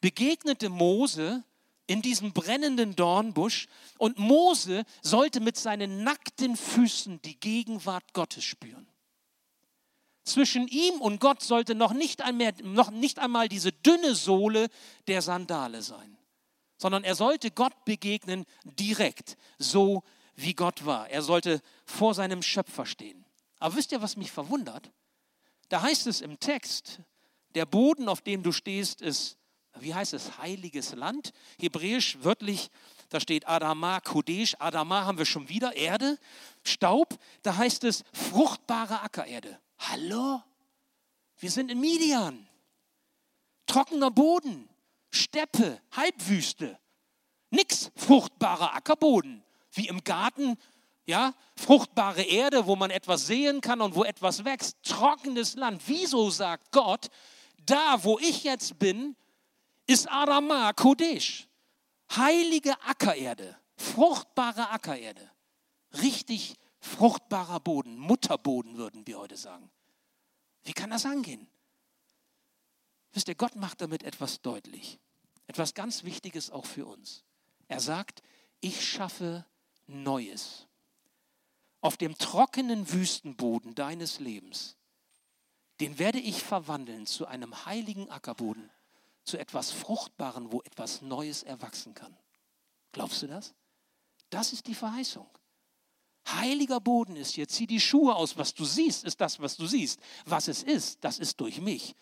begegnete 0.01 0.67
Mose 0.67 1.45
in 1.87 2.01
diesem 2.01 2.33
brennenden 2.33 2.97
Dornbusch 2.97 3.69
und 3.97 4.19
Mose 4.19 4.83
sollte 5.01 5.39
mit 5.39 5.55
seinen 5.55 6.03
nackten 6.03 6.57
Füßen 6.57 7.21
die 7.21 7.39
Gegenwart 7.39 8.11
Gottes 8.11 8.43
spüren. 8.43 8.85
Zwischen 10.23 10.67
ihm 10.67 11.01
und 11.01 11.19
Gott 11.19 11.41
sollte 11.41 11.75
noch 11.75 11.93
nicht, 11.93 12.21
einmal, 12.21 12.53
noch 12.63 12.91
nicht 12.91 13.19
einmal 13.19 13.49
diese 13.49 13.71
dünne 13.71 14.15
Sohle 14.15 14.69
der 15.07 15.21
Sandale 15.21 15.81
sein, 15.81 16.17
sondern 16.77 17.03
er 17.03 17.15
sollte 17.15 17.51
Gott 17.51 17.85
begegnen 17.85 18.45
direkt, 18.63 19.37
so 19.57 20.03
wie 20.35 20.53
Gott 20.53 20.85
war. 20.85 21.09
Er 21.09 21.21
sollte 21.21 21.61
vor 21.85 22.13
seinem 22.13 22.41
Schöpfer 22.41 22.85
stehen. 22.85 23.25
Aber 23.59 23.75
wisst 23.75 23.91
ihr, 23.91 24.01
was 24.01 24.15
mich 24.15 24.31
verwundert? 24.31 24.91
Da 25.69 25.81
heißt 25.81 26.07
es 26.07 26.21
im 26.21 26.39
Text, 26.39 26.99
der 27.55 27.65
Boden, 27.65 28.07
auf 28.07 28.21
dem 28.21 28.43
du 28.43 28.51
stehst, 28.51 29.01
ist, 29.01 29.37
wie 29.79 29.93
heißt 29.93 30.13
es, 30.13 30.37
heiliges 30.37 30.93
Land. 30.93 31.33
Hebräisch 31.59 32.17
wörtlich, 32.21 32.69
da 33.09 33.19
steht 33.19 33.47
Adama, 33.47 33.99
Kodesh. 33.99 34.55
Adama 34.59 35.05
haben 35.05 35.17
wir 35.17 35.25
schon 35.25 35.49
wieder, 35.49 35.75
Erde, 35.75 36.17
Staub. 36.63 37.17
Da 37.41 37.57
heißt 37.57 37.83
es 37.83 38.03
fruchtbare 38.13 39.01
Ackererde. 39.01 39.59
Hallo? 39.89 40.41
Wir 41.37 41.51
sind 41.51 41.69
in 41.69 41.79
Midian. 41.79 42.47
Trockener 43.65 44.11
Boden, 44.11 44.69
Steppe, 45.09 45.81
Halbwüste. 45.91 46.79
Nix 47.49 47.91
fruchtbarer 47.95 48.75
Ackerboden, 48.75 49.43
wie 49.73 49.87
im 49.87 50.03
Garten, 50.03 50.57
ja, 51.05 51.33
fruchtbare 51.55 52.23
Erde, 52.23 52.65
wo 52.65 52.75
man 52.75 52.91
etwas 52.91 53.27
sehen 53.27 53.61
kann 53.61 53.81
und 53.81 53.95
wo 53.95 54.03
etwas 54.03 54.45
wächst. 54.45 54.77
Trockenes 54.83 55.55
Land. 55.55 55.81
Wieso 55.85 56.29
sagt 56.29 56.71
Gott, 56.71 57.09
da 57.65 58.03
wo 58.03 58.17
ich 58.19 58.43
jetzt 58.43 58.79
bin, 58.79 59.15
ist 59.85 60.09
Adama 60.09 60.71
Kodesh. 60.73 61.47
Heilige 62.15 62.73
Ackererde, 62.83 63.57
fruchtbare 63.75 64.69
Ackererde. 64.69 65.29
Richtig 66.01 66.55
fruchtbarer 66.93 67.59
Boden, 67.59 67.97
Mutterboden 67.97 68.77
würden 68.77 69.05
wir 69.07 69.17
heute 69.19 69.37
sagen. 69.37 69.69
Wie 70.63 70.73
kann 70.73 70.91
das 70.91 71.05
angehen? 71.05 71.47
Wisst 73.11 73.27
ihr, 73.27 73.35
Gott 73.35 73.55
macht 73.55 73.81
damit 73.81 74.03
etwas 74.03 74.41
deutlich. 74.41 74.99
Etwas 75.47 75.73
ganz 75.73 76.03
Wichtiges 76.03 76.51
auch 76.51 76.65
für 76.65 76.85
uns. 76.85 77.23
Er 77.67 77.79
sagt, 77.79 78.23
ich 78.59 78.87
schaffe 78.87 79.45
Neues. 79.87 80.67
Auf 81.81 81.97
dem 81.97 82.17
trockenen 82.17 82.91
Wüstenboden 82.91 83.75
deines 83.75 84.19
Lebens, 84.19 84.77
den 85.81 85.99
werde 85.99 86.19
ich 86.19 86.41
verwandeln 86.41 87.05
zu 87.05 87.25
einem 87.27 87.65
heiligen 87.65 88.09
Ackerboden, 88.09 88.69
zu 89.25 89.37
etwas 89.37 89.71
Fruchtbaren, 89.71 90.51
wo 90.51 90.61
etwas 90.61 91.01
Neues 91.01 91.43
erwachsen 91.43 91.93
kann. 91.93 92.15
Glaubst 92.93 93.21
du 93.21 93.27
das? 93.27 93.53
Das 94.29 94.53
ist 94.53 94.67
die 94.67 94.75
Verheißung. 94.75 95.27
Heiliger 96.27 96.79
Boden 96.79 97.15
ist 97.15 97.35
hier, 97.35 97.47
zieh 97.47 97.67
die 97.67 97.79
Schuhe 97.79 98.15
aus. 98.15 98.37
Was 98.37 98.53
du 98.53 98.65
siehst, 98.65 99.03
ist 99.03 99.19
das, 99.19 99.39
was 99.39 99.57
du 99.57 99.67
siehst. 99.67 99.99
Was 100.25 100.47
es 100.47 100.63
ist, 100.63 101.03
das 101.03 101.19
ist 101.19 101.39
durch 101.41 101.59
mich. 101.59 101.95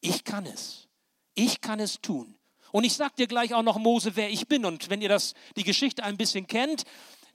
Ich 0.00 0.24
kann 0.24 0.46
es. 0.46 0.88
Ich 1.34 1.60
kann 1.60 1.80
es 1.80 2.00
tun. 2.00 2.34
Und 2.72 2.84
ich 2.84 2.94
sage 2.94 3.14
dir 3.18 3.26
gleich 3.26 3.52
auch 3.54 3.62
noch, 3.62 3.78
Mose, 3.78 4.16
wer 4.16 4.30
ich 4.30 4.48
bin. 4.48 4.64
Und 4.64 4.88
wenn 4.88 5.02
ihr 5.02 5.08
das, 5.08 5.34
die 5.56 5.64
Geschichte 5.64 6.02
ein 6.02 6.16
bisschen 6.16 6.46
kennt, 6.46 6.84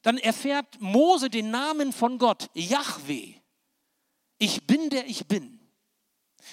dann 0.01 0.17
erfährt 0.17 0.79
Mose 0.79 1.29
den 1.29 1.51
Namen 1.51 1.93
von 1.93 2.17
Gott, 2.17 2.49
Yahweh. 2.53 3.35
Ich 4.39 4.65
bin 4.65 4.89
der 4.89 5.07
ich 5.07 5.27
bin. 5.27 5.59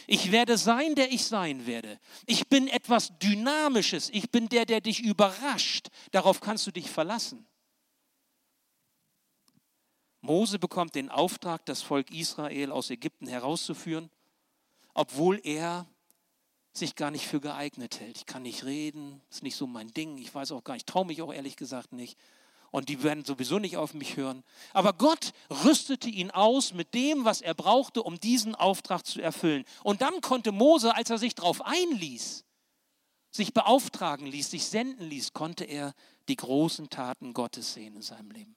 Ich 0.07 0.33
werde 0.33 0.59
sein, 0.59 0.94
der 0.94 1.12
ich 1.12 1.24
sein 1.24 1.66
werde. 1.66 1.98
Ich 2.27 2.48
bin 2.48 2.68
etwas 2.68 3.18
Dynamisches. 3.18 4.11
Ich 4.11 4.31
bin 4.31 4.48
der, 4.48 4.66
der 4.66 4.81
dich 4.81 5.00
überrascht. 5.00 5.88
Darauf 6.11 6.40
kannst 6.40 6.66
du 6.66 6.70
dich 6.70 6.90
verlassen. 6.90 7.46
Mose 10.25 10.59
bekommt 10.59 10.95
den 10.95 11.11
Auftrag, 11.11 11.67
das 11.67 11.83
Volk 11.83 12.11
Israel 12.11 12.73
aus 12.73 12.89
Ägypten 12.89 13.27
herauszuführen, 13.27 14.09
obwohl 14.95 15.39
er 15.45 15.87
sich 16.73 16.97
gar 16.97 17.11
nicht 17.11 17.27
für 17.27 17.41
geeignet 17.41 18.01
hält. 18.01 18.17
Ich 18.17 18.27
kann 18.27 18.43
nicht 18.43 18.65
reden, 18.65 19.21
ist 19.29 19.43
nicht 19.43 19.55
so 19.55 19.67
mein 19.67 19.93
Ding, 19.93 20.17
ich 20.17 20.35
weiß 20.35 20.53
auch 20.53 20.65
gar 20.65 20.75
nicht, 20.75 20.87
traue 20.87 21.05
mich 21.05 21.21
auch 21.21 21.33
ehrlich 21.33 21.57
gesagt 21.57 21.93
nicht. 21.93 22.19
Und 22.71 22.89
die 22.89 23.03
werden 23.03 23.25
sowieso 23.25 23.59
nicht 23.59 23.77
auf 23.77 23.93
mich 23.93 24.17
hören. 24.17 24.43
Aber 24.73 24.95
Gott 24.95 25.35
rüstete 25.63 26.09
ihn 26.09 26.31
aus 26.31 26.73
mit 26.73 26.95
dem, 26.95 27.27
was 27.27 27.43
er 27.43 27.53
brauchte, 27.53 28.03
um 28.03 28.19
diesen 28.19 28.55
Auftrag 28.55 29.05
zu 29.05 29.21
erfüllen. 29.21 29.67
Und 29.83 30.01
dann 30.01 30.23
konnte 30.23 30.53
Mose, 30.53 30.97
als 30.97 31.11
er 31.11 31.19
sich 31.19 31.35
darauf 31.35 31.61
einließ, 31.67 32.45
sich 33.31 33.53
beauftragen 33.53 34.27
ließ, 34.27 34.51
sich 34.51 34.65
senden 34.65 35.09
ließ, 35.11 35.35
konnte 35.35 35.65
er 35.65 35.93
die 36.29 36.37
großen 36.37 36.89
Taten 36.89 37.35
Gottes 37.35 37.75
sehen 37.75 37.97
in 37.97 38.03
seinem 38.03 38.31
Leben. 38.31 38.57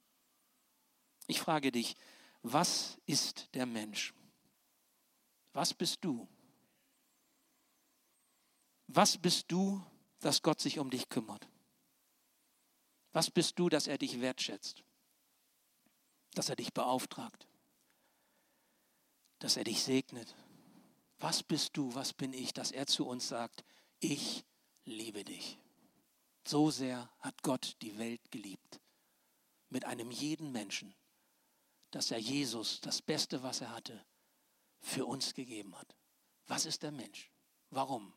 Ich 1.27 1.39
frage 1.39 1.71
dich, 1.71 1.95
was 2.41 2.97
ist 3.05 3.53
der 3.53 3.65
Mensch? 3.65 4.13
Was 5.53 5.73
bist 5.73 6.03
du? 6.03 6.27
Was 8.87 9.17
bist 9.17 9.51
du, 9.51 9.83
dass 10.19 10.41
Gott 10.41 10.61
sich 10.61 10.79
um 10.79 10.89
dich 10.89 11.09
kümmert? 11.09 11.47
Was 13.11 13.29
bist 13.29 13.59
du, 13.59 13.69
dass 13.69 13.87
er 13.87 13.97
dich 13.97 14.21
wertschätzt? 14.21 14.83
Dass 16.33 16.49
er 16.49 16.55
dich 16.55 16.73
beauftragt? 16.73 17.47
Dass 19.39 19.57
er 19.57 19.63
dich 19.63 19.83
segnet? 19.83 20.35
Was 21.19 21.43
bist 21.43 21.75
du, 21.75 21.93
was 21.95 22.13
bin 22.13 22.33
ich, 22.33 22.53
dass 22.53 22.71
er 22.71 22.87
zu 22.87 23.05
uns 23.07 23.27
sagt, 23.27 23.65
ich 23.99 24.45
liebe 24.87 25.23
dich. 25.23 25.59
So 26.45 26.71
sehr 26.71 27.11
hat 27.19 27.43
Gott 27.43 27.75
die 27.81 27.97
Welt 27.97 28.31
geliebt, 28.31 28.79
mit 29.69 29.85
einem 29.85 30.11
jeden 30.11 30.51
Menschen, 30.51 30.95
dass 31.91 32.11
er 32.11 32.19
Jesus, 32.19 32.81
das 32.81 33.01
Beste, 33.01 33.43
was 33.43 33.61
er 33.61 33.71
hatte, 33.71 34.03
für 34.79 35.05
uns 35.05 35.33
gegeben 35.33 35.75
hat. 35.77 35.95
Was 36.47 36.65
ist 36.65 36.83
der 36.83 36.91
Mensch? 36.91 37.31
Warum? 37.69 38.13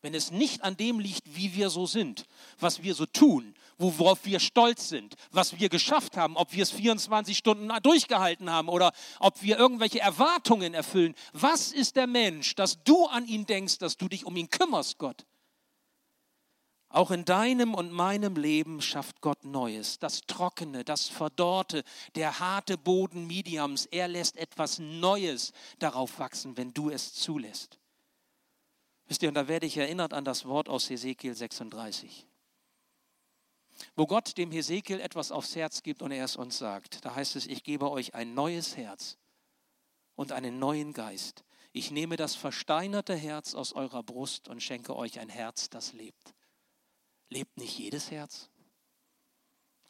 Wenn 0.00 0.14
es 0.14 0.30
nicht 0.30 0.62
an 0.62 0.76
dem 0.76 1.00
liegt, 1.00 1.34
wie 1.34 1.54
wir 1.54 1.70
so 1.70 1.84
sind, 1.86 2.26
was 2.60 2.84
wir 2.84 2.94
so 2.94 3.04
tun, 3.04 3.54
worauf 3.78 4.24
wir 4.24 4.38
stolz 4.38 4.88
sind, 4.88 5.16
was 5.32 5.58
wir 5.58 5.68
geschafft 5.68 6.16
haben, 6.16 6.36
ob 6.36 6.52
wir 6.52 6.62
es 6.62 6.70
24 6.70 7.36
Stunden 7.36 7.68
durchgehalten 7.82 8.48
haben 8.50 8.68
oder 8.68 8.92
ob 9.18 9.42
wir 9.42 9.58
irgendwelche 9.58 9.98
Erwartungen 9.98 10.72
erfüllen. 10.72 11.16
Was 11.32 11.72
ist 11.72 11.96
der 11.96 12.06
Mensch, 12.06 12.54
dass 12.54 12.82
du 12.84 13.06
an 13.06 13.26
ihn 13.26 13.44
denkst, 13.44 13.78
dass 13.78 13.96
du 13.96 14.08
dich 14.08 14.24
um 14.24 14.36
ihn 14.36 14.50
kümmerst, 14.50 14.98
Gott? 14.98 15.26
Auch 16.90 17.10
in 17.10 17.26
deinem 17.26 17.74
und 17.74 17.92
meinem 17.92 18.36
Leben 18.36 18.80
schafft 18.80 19.20
Gott 19.20 19.44
Neues. 19.44 19.98
Das 19.98 20.22
Trockene, 20.22 20.84
das 20.84 21.06
Verdorrte, 21.08 21.84
der 22.14 22.40
harte 22.40 22.78
Boden 22.78 23.26
Midiams. 23.26 23.84
Er 23.86 24.08
lässt 24.08 24.38
etwas 24.38 24.78
Neues 24.78 25.52
darauf 25.78 26.18
wachsen, 26.18 26.56
wenn 26.56 26.72
du 26.72 26.88
es 26.88 27.12
zulässt. 27.12 27.78
Wisst 29.06 29.22
ihr, 29.22 29.28
und 29.28 29.34
da 29.34 29.48
werde 29.48 29.66
ich 29.66 29.76
erinnert 29.76 30.14
an 30.14 30.24
das 30.24 30.46
Wort 30.46 30.68
aus 30.68 30.88
Hesekiel 30.88 31.34
36, 31.34 32.26
wo 33.96 34.06
Gott 34.06 34.36
dem 34.36 34.50
Hesekiel 34.50 35.00
etwas 35.00 35.30
aufs 35.30 35.56
Herz 35.56 35.82
gibt 35.82 36.02
und 36.02 36.10
er 36.10 36.24
es 36.24 36.36
uns 36.36 36.58
sagt. 36.58 37.04
Da 37.04 37.14
heißt 37.14 37.36
es, 37.36 37.46
ich 37.46 37.64
gebe 37.64 37.90
euch 37.90 38.14
ein 38.14 38.34
neues 38.34 38.76
Herz 38.76 39.18
und 40.14 40.32
einen 40.32 40.58
neuen 40.58 40.92
Geist. 40.94 41.44
Ich 41.72 41.90
nehme 41.90 42.16
das 42.16 42.34
versteinerte 42.34 43.14
Herz 43.14 43.54
aus 43.54 43.72
eurer 43.74 44.02
Brust 44.02 44.48
und 44.48 44.62
schenke 44.62 44.96
euch 44.96 45.20
ein 45.20 45.28
Herz, 45.28 45.70
das 45.70 45.92
lebt. 45.92 46.34
Lebt 47.28 47.56
nicht 47.56 47.78
jedes 47.78 48.10
Herz? 48.10 48.48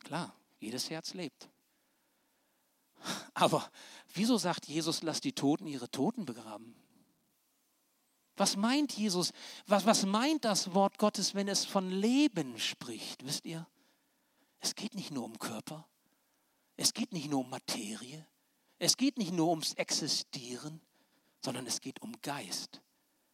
Klar, 0.01 0.35
jedes 0.59 0.91
Herz 0.91 1.15
lebt. 1.15 1.49
Aber 3.35 3.71
wieso 4.15 4.39
sagt 4.39 4.67
Jesus, 4.67 5.03
lass 5.03 5.21
die 5.21 5.33
Toten 5.33 5.67
ihre 5.67 5.91
Toten 5.91 6.25
begraben? 6.25 6.75
Was 8.37 8.57
meint 8.57 8.93
Jesus? 8.93 9.33
Was, 9.67 9.85
was 9.85 10.07
meint 10.07 10.45
das 10.45 10.73
Wort 10.73 10.99
Gottes, 10.99 11.35
wenn 11.35 11.49
es 11.49 11.65
von 11.65 11.91
Leben 11.91 12.59
spricht? 12.59 13.25
Wisst 13.25 13.45
ihr? 13.47 13.67
Es 14.61 14.75
geht 14.75 14.95
nicht 14.95 15.11
nur 15.11 15.25
um 15.25 15.39
Körper. 15.39 15.89
Es 16.77 16.95
geht 16.95 17.13
nicht 17.13 17.29
nur 17.29 17.41
um 17.41 17.51
Materie. 17.51 18.27
Es 18.79 18.97
geht 18.97 19.19
nicht 19.19 19.33
nur 19.33 19.49
ums 19.49 19.75
Existieren, 19.75 20.81
sondern 21.45 21.67
es 21.67 21.81
geht 21.81 22.01
um 22.01 22.13
Geist. 22.23 22.81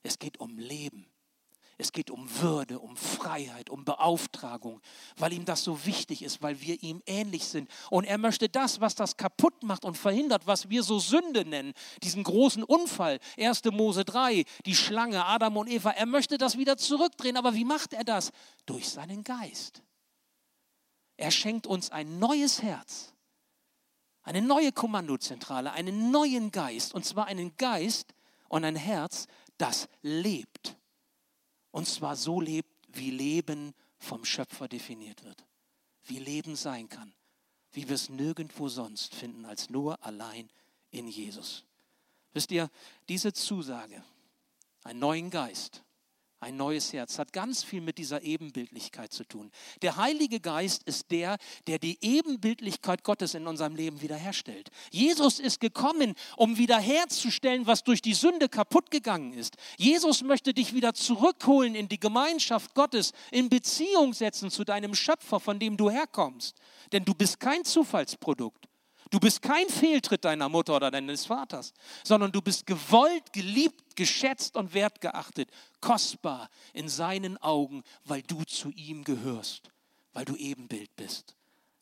Es 0.03 0.19
geht 0.19 0.41
um 0.41 0.59
Leben. 0.59 1.07
Es 1.77 1.91
geht 1.91 2.11
um 2.11 2.29
Würde, 2.41 2.79
um 2.79 2.97
Freiheit, 2.97 3.69
um 3.69 3.85
Beauftragung, 3.85 4.81
weil 5.17 5.33
ihm 5.33 5.45
das 5.45 5.65
so 5.65 5.85
wichtig 5.87 6.23
ist, 6.23 6.41
weil 6.41 6.61
wir 6.61 6.81
ihm 6.83 7.03
ähnlich 7.07 7.45
sind. 7.45 7.69
Und 7.91 8.05
er 8.05 8.19
möchte 8.19 8.49
das, 8.49 8.81
was 8.81 8.95
das 8.95 9.17
kaputt 9.17 9.63
macht 9.65 9.85
und 9.85 9.99
verhindert, 9.99 10.47
was 10.47 10.71
wir 10.71 10.85
so 10.85 11.01
Sünde 11.01 11.45
nennen, 11.45 11.73
diesen 12.03 12.23
großen 12.23 12.63
Unfall, 12.63 13.19
1. 13.39 13.65
Mose 13.73 14.05
3, 14.05 14.45
die 14.67 14.75
Schlange, 14.77 15.25
Adam 15.25 15.57
und 15.57 15.69
Eva, 15.69 15.91
er 15.91 16.07
möchte 16.07 16.39
das 16.39 16.57
wieder 16.57 16.77
zurückdrehen. 16.77 17.37
Aber 17.37 17.55
wie 17.55 17.65
macht 17.65 17.93
er 17.93 18.05
das? 18.05 18.31
Durch 18.67 18.89
seinen 18.89 19.25
Geist. 19.25 19.83
Er 21.17 21.33
schenkt 21.33 21.67
uns 21.67 21.91
ein 21.91 22.21
neues 22.21 22.63
Herz, 22.63 23.15
eine 24.23 24.43
neue 24.43 24.73
Kommandozentrale, 24.73 25.73
einen 25.73 26.13
neuen 26.13 26.51
Geist, 26.53 26.95
und 26.95 27.05
zwar 27.05 27.27
einen 27.27 27.57
Geist 27.57 28.15
und 28.49 28.65
ein 28.65 28.77
Herz, 28.77 29.27
das 29.59 29.89
lebt 30.03 30.77
und 31.75 31.89
zwar 31.89 32.15
so 32.15 32.41
lebt, 32.41 32.73
wie 32.87 33.11
Leben 33.11 33.75
vom 33.99 34.25
Schöpfer 34.25 34.69
definiert 34.69 35.25
wird. 35.25 35.45
Wie 36.05 36.21
Leben 36.21 36.55
sein 36.55 36.89
kann. 36.89 37.13
Wie 37.73 37.89
wir 37.89 37.97
es 37.97 38.09
nirgendwo 38.09 38.69
sonst 38.69 39.13
finden 39.13 39.45
als 39.45 39.71
nur 39.71 40.01
allein 40.07 40.49
in 40.93 41.09
Jesus. 41.09 41.65
Wisst 42.33 42.53
ihr, 42.53 42.71
diese 43.09 43.33
Zusage, 43.33 44.05
einen 44.85 45.01
neuen 45.01 45.31
Geist, 45.31 45.83
ein 46.45 46.57
neues 46.59 46.93
Herz, 46.93 47.19
hat 47.19 47.33
ganz 47.33 47.65
viel 47.65 47.81
mit 47.81 47.97
dieser 47.97 48.23
Ebenbildlichkeit 48.23 49.13
zu 49.13 49.25
tun. 49.25 49.51
Der 49.81 49.97
Heilige 49.97 50.41
Geist 50.41 50.83
ist 50.83 51.11
der, 51.11 51.39
der 51.67 51.79
die 51.79 51.99
Ebenbildlichkeit 52.03 53.03
Gottes 53.03 53.33
in 53.35 53.47
unserem 53.47 53.75
Leben 53.75 54.03
wiederherstellt. 54.03 54.71
Jesus 54.91 55.41
ist 55.41 55.59
gekommen, 55.61 56.15
um 56.37 56.59
wiederherzustellen, 56.59 57.67
was 57.67 57.83
durch 57.83 58.03
die 58.03 58.13
Sünde 58.13 58.51
kaputt 58.51 58.91
gegangen 58.91 59.33
ist. 59.33 59.57
Jesus 59.79 60.23
möchte 60.23 60.53
dich 60.53 60.75
wieder 60.75 60.93
zurückholen 60.93 61.75
in 61.75 61.89
die 61.89 61.99
Gemeinschaft 61.99 62.75
Gottes, 62.75 63.13
in 63.31 63.49
Beziehung 63.49 64.13
setzen 64.13 64.51
zu 64.51 64.65
deinem 64.65 64.95
Schöpfer, 64.95 65.41
von 65.41 65.59
dem 65.59 65.79
du 65.79 65.91
herkommst. 65.91 66.57
Denn 66.93 67.07
du 67.07 67.15
bist 67.15 67.41
kein 67.41 67.65
Zufallsprodukt. 67.65 68.69
Du 69.15 69.21
bist 69.21 69.43
kein 69.43 69.69
Fehltritt 69.69 70.25
deiner 70.25 70.49
Mutter 70.49 70.75
oder 70.75 70.91
deines 70.91 71.27
Vaters, 71.27 71.73
sondern 72.03 72.33
du 72.33 72.43
bist 72.43 72.67
gewollt, 72.67 73.33
geliebt, 73.33 73.95
geschätzt 73.95 74.57
und 74.57 74.75
wertgeachtet, 74.75 75.49
kostbar 75.81 76.51
in 76.73 76.89
seinen 76.89 77.37
Augen, 77.37 77.85
weil 78.05 78.23
du 78.23 78.43
zu 78.43 78.73
ihm 78.73 79.05
gehörst, 79.05 79.71
weil 80.15 80.25
du 80.25 80.35
Ebenbild 80.35 80.97
bist. 80.97 81.37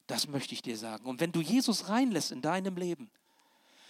Das 0.09 0.29
möchte 0.29 0.53
ich 0.53 0.61
dir 0.61 0.77
sagen. 0.77 1.07
Und 1.07 1.21
wenn 1.21 1.33
du 1.33 1.41
Jesus 1.41 1.89
reinlässt 1.89 2.33
in 2.33 2.43
deinem 2.43 2.77
Leben, 2.77 3.11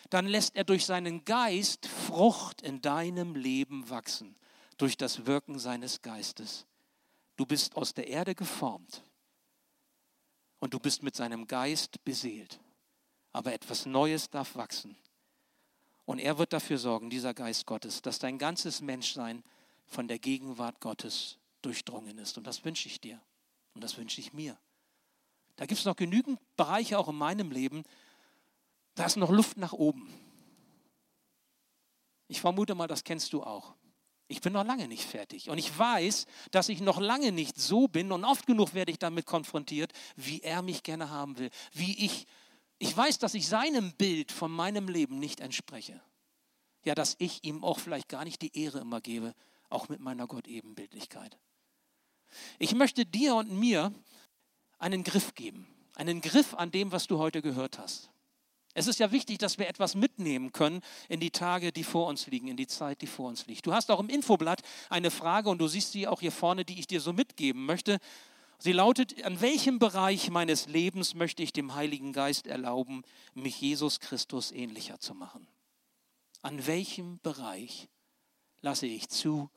dann 0.09 0.28
lässt 0.28 0.55
er 0.55 0.62
durch 0.62 0.87
seinen 0.87 1.24
Geist 1.24 1.88
Frucht 1.88 2.62
in 2.62 2.81
deinem 2.81 3.35
Leben 3.35 3.90
wachsen, 3.90 4.37
durch 4.78 4.96
das 4.96 5.26
Wirken 5.26 5.59
seines 5.59 6.00
Geistes. 6.00 6.64
Du 7.35 7.44
bist 7.44 7.76
aus 7.76 7.92
der 7.92 8.07
Erde 8.07 8.37
geformt 8.37 9.02
und 10.61 10.74
du 10.74 10.78
bist 10.78 11.02
mit 11.02 11.16
seinem 11.16 11.48
Geist 11.48 12.05
beseelt 12.05 12.61
aber 13.32 13.52
etwas 13.52 13.86
Neues 13.86 14.30
darf 14.30 14.56
wachsen. 14.56 14.96
Und 16.04 16.18
er 16.18 16.38
wird 16.38 16.52
dafür 16.52 16.78
sorgen, 16.78 17.10
dieser 17.10 17.34
Geist 17.34 17.66
Gottes, 17.66 18.02
dass 18.02 18.18
dein 18.18 18.38
ganzes 18.38 18.80
Menschsein 18.80 19.42
von 19.86 20.08
der 20.08 20.18
Gegenwart 20.18 20.80
Gottes 20.80 21.38
durchdrungen 21.62 22.18
ist. 22.18 22.36
Und 22.38 22.46
das 22.46 22.64
wünsche 22.64 22.88
ich 22.88 23.00
dir. 23.00 23.20
Und 23.74 23.82
das 23.82 23.96
wünsche 23.96 24.20
ich 24.20 24.32
mir. 24.32 24.58
Da 25.56 25.66
gibt 25.66 25.78
es 25.78 25.84
noch 25.84 25.96
genügend 25.96 26.40
Bereiche 26.56 26.98
auch 26.98 27.08
in 27.08 27.16
meinem 27.16 27.50
Leben, 27.50 27.84
da 28.94 29.06
ist 29.06 29.16
noch 29.16 29.30
Luft 29.30 29.56
nach 29.56 29.72
oben. 29.72 30.12
Ich 32.28 32.40
vermute 32.40 32.74
mal, 32.74 32.88
das 32.88 33.04
kennst 33.04 33.32
du 33.32 33.42
auch. 33.42 33.74
Ich 34.28 34.40
bin 34.40 34.54
noch 34.54 34.64
lange 34.64 34.88
nicht 34.88 35.04
fertig. 35.04 35.50
Und 35.50 35.58
ich 35.58 35.76
weiß, 35.76 36.26
dass 36.50 36.68
ich 36.68 36.80
noch 36.80 37.00
lange 37.00 37.32
nicht 37.32 37.58
so 37.58 37.88
bin. 37.88 38.12
Und 38.12 38.24
oft 38.24 38.46
genug 38.46 38.72
werde 38.74 38.90
ich 38.90 38.98
damit 38.98 39.26
konfrontiert, 39.26 39.92
wie 40.16 40.40
er 40.40 40.62
mich 40.62 40.82
gerne 40.82 41.10
haben 41.10 41.38
will. 41.38 41.50
Wie 41.72 42.04
ich 42.04 42.26
ich 42.82 42.96
weiß, 42.96 43.20
dass 43.20 43.34
ich 43.34 43.46
seinem 43.46 43.92
Bild 43.92 44.32
von 44.32 44.50
meinem 44.50 44.88
Leben 44.88 45.20
nicht 45.20 45.38
entspreche. 45.38 46.02
Ja, 46.84 46.96
dass 46.96 47.14
ich 47.20 47.44
ihm 47.44 47.62
auch 47.62 47.78
vielleicht 47.78 48.08
gar 48.08 48.24
nicht 48.24 48.42
die 48.42 48.58
Ehre 48.58 48.80
immer 48.80 49.00
gebe, 49.00 49.34
auch 49.70 49.88
mit 49.88 50.00
meiner 50.00 50.26
Gott-Ebenbildlichkeit. 50.26 51.38
Ich 52.58 52.74
möchte 52.74 53.06
dir 53.06 53.36
und 53.36 53.52
mir 53.52 53.92
einen 54.80 55.04
Griff 55.04 55.34
geben, 55.34 55.68
einen 55.94 56.20
Griff 56.20 56.54
an 56.54 56.72
dem, 56.72 56.90
was 56.90 57.06
du 57.06 57.18
heute 57.18 57.40
gehört 57.40 57.78
hast. 57.78 58.10
Es 58.74 58.88
ist 58.88 58.98
ja 58.98 59.12
wichtig, 59.12 59.38
dass 59.38 59.58
wir 59.58 59.68
etwas 59.68 59.94
mitnehmen 59.94 60.50
können 60.50 60.80
in 61.08 61.20
die 61.20 61.30
Tage, 61.30 61.70
die 61.70 61.84
vor 61.84 62.08
uns 62.08 62.26
liegen, 62.26 62.48
in 62.48 62.56
die 62.56 62.66
Zeit, 62.66 63.00
die 63.00 63.06
vor 63.06 63.28
uns 63.28 63.46
liegt. 63.46 63.64
Du 63.64 63.72
hast 63.72 63.92
auch 63.92 64.00
im 64.00 64.08
Infoblatt 64.08 64.60
eine 64.90 65.12
Frage 65.12 65.50
und 65.50 65.58
du 65.58 65.68
siehst 65.68 65.92
sie 65.92 66.08
auch 66.08 66.20
hier 66.20 66.32
vorne, 66.32 66.64
die 66.64 66.80
ich 66.80 66.88
dir 66.88 67.00
so 67.00 67.12
mitgeben 67.12 67.64
möchte. 67.64 68.00
Sie 68.64 68.70
lautet, 68.70 69.25
an 69.25 69.40
welchem 69.40 69.81
Bereich 69.81 70.31
meines 70.31 70.68
Lebens 70.68 71.14
möchte 71.14 71.42
ich 71.42 71.53
dem 71.53 71.75
Heiligen 71.75 72.12
Geist 72.12 72.46
erlauben, 72.46 73.03
mich 73.35 73.61
Jesus 73.61 73.98
Christus 73.98 74.53
ähnlicher 74.53 75.01
zu 75.01 75.14
machen? 75.14 75.48
An 76.42 76.64
welchem 76.64 77.18
Bereich 77.25 77.88
lasse 78.61 78.87
ich 78.87 79.09
zu, 79.09 79.51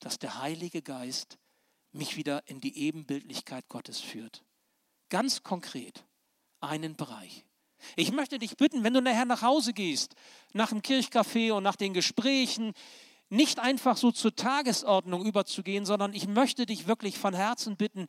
dass 0.00 0.18
der 0.18 0.42
Heilige 0.42 0.82
Geist 0.82 1.38
mich 1.92 2.16
wieder 2.16 2.48
in 2.48 2.60
die 2.60 2.76
Ebenbildlichkeit 2.78 3.68
Gottes 3.68 4.00
führt? 4.00 4.42
Ganz 5.08 5.44
konkret 5.44 6.04
einen 6.58 6.96
Bereich. 6.96 7.44
Ich 7.94 8.10
möchte 8.10 8.40
dich 8.40 8.56
bitten, 8.56 8.82
wenn 8.82 8.94
du 8.94 9.00
nachher 9.00 9.24
nach 9.24 9.42
Hause 9.42 9.72
gehst, 9.72 10.16
nach 10.52 10.70
dem 10.70 10.82
Kirchcafé 10.82 11.52
und 11.52 11.62
nach 11.62 11.76
den 11.76 11.94
Gesprächen, 11.94 12.72
nicht 13.30 13.60
einfach 13.60 13.96
so 13.96 14.10
zur 14.10 14.34
Tagesordnung 14.34 15.24
überzugehen, 15.26 15.86
sondern 15.86 16.12
ich 16.12 16.26
möchte 16.26 16.66
dich 16.66 16.88
wirklich 16.88 17.18
von 17.18 17.34
Herzen 17.34 17.76
bitten, 17.76 18.08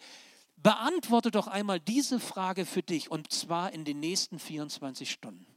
Beantworte 0.62 1.32
doch 1.32 1.48
einmal 1.48 1.80
diese 1.80 2.20
Frage 2.20 2.66
für 2.66 2.84
dich 2.84 3.10
und 3.10 3.32
zwar 3.32 3.72
in 3.72 3.86
den 3.86 4.00
nächsten 4.00 4.40
24 4.40 5.10
Stunden. 5.10 5.48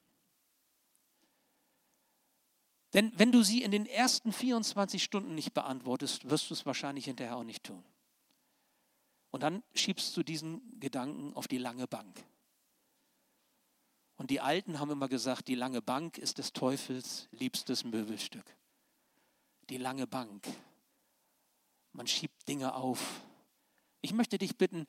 Denn 2.93 3.13
wenn 3.17 3.33
du 3.33 3.43
sie 3.43 3.63
in 3.63 3.71
den 3.71 3.87
ersten 3.87 4.33
24 4.33 5.03
Stunden 5.03 5.35
nicht 5.35 5.55
beantwortest, 5.55 6.29
wirst 6.29 6.51
du 6.51 6.55
es 6.55 6.67
wahrscheinlich 6.67 7.07
hinterher 7.07 7.37
auch 7.37 7.45
nicht 7.45 7.65
tun. 7.65 7.83
Und 9.31 9.43
dann 9.43 9.63
schiebst 9.75 10.15
du 10.17 10.23
diesen 10.23 10.79
Gedanken 10.79 11.35
auf 11.35 11.49
die 11.49 11.59
lange 11.59 11.89
Bank. 11.89 12.23
Und 14.17 14.31
die 14.31 14.41
Alten 14.41 14.79
haben 14.79 14.91
immer 14.91 15.09
gesagt, 15.09 15.49
die 15.49 15.55
lange 15.55 15.81
Bank 15.81 16.19
ist 16.19 16.39
des 16.39 16.53
Teufels 16.53 17.29
liebstes 17.33 17.83
Möbelstück. 17.85 18.45
die 19.71 19.79
lange 19.79 20.07
Bank. 20.07 20.47
Man 21.93 22.07
schiebt 22.07 22.47
Dinge 22.47 22.75
auf. 22.75 23.23
Ich 24.03 24.13
möchte 24.13 24.37
dich 24.37 24.57
bitten, 24.59 24.87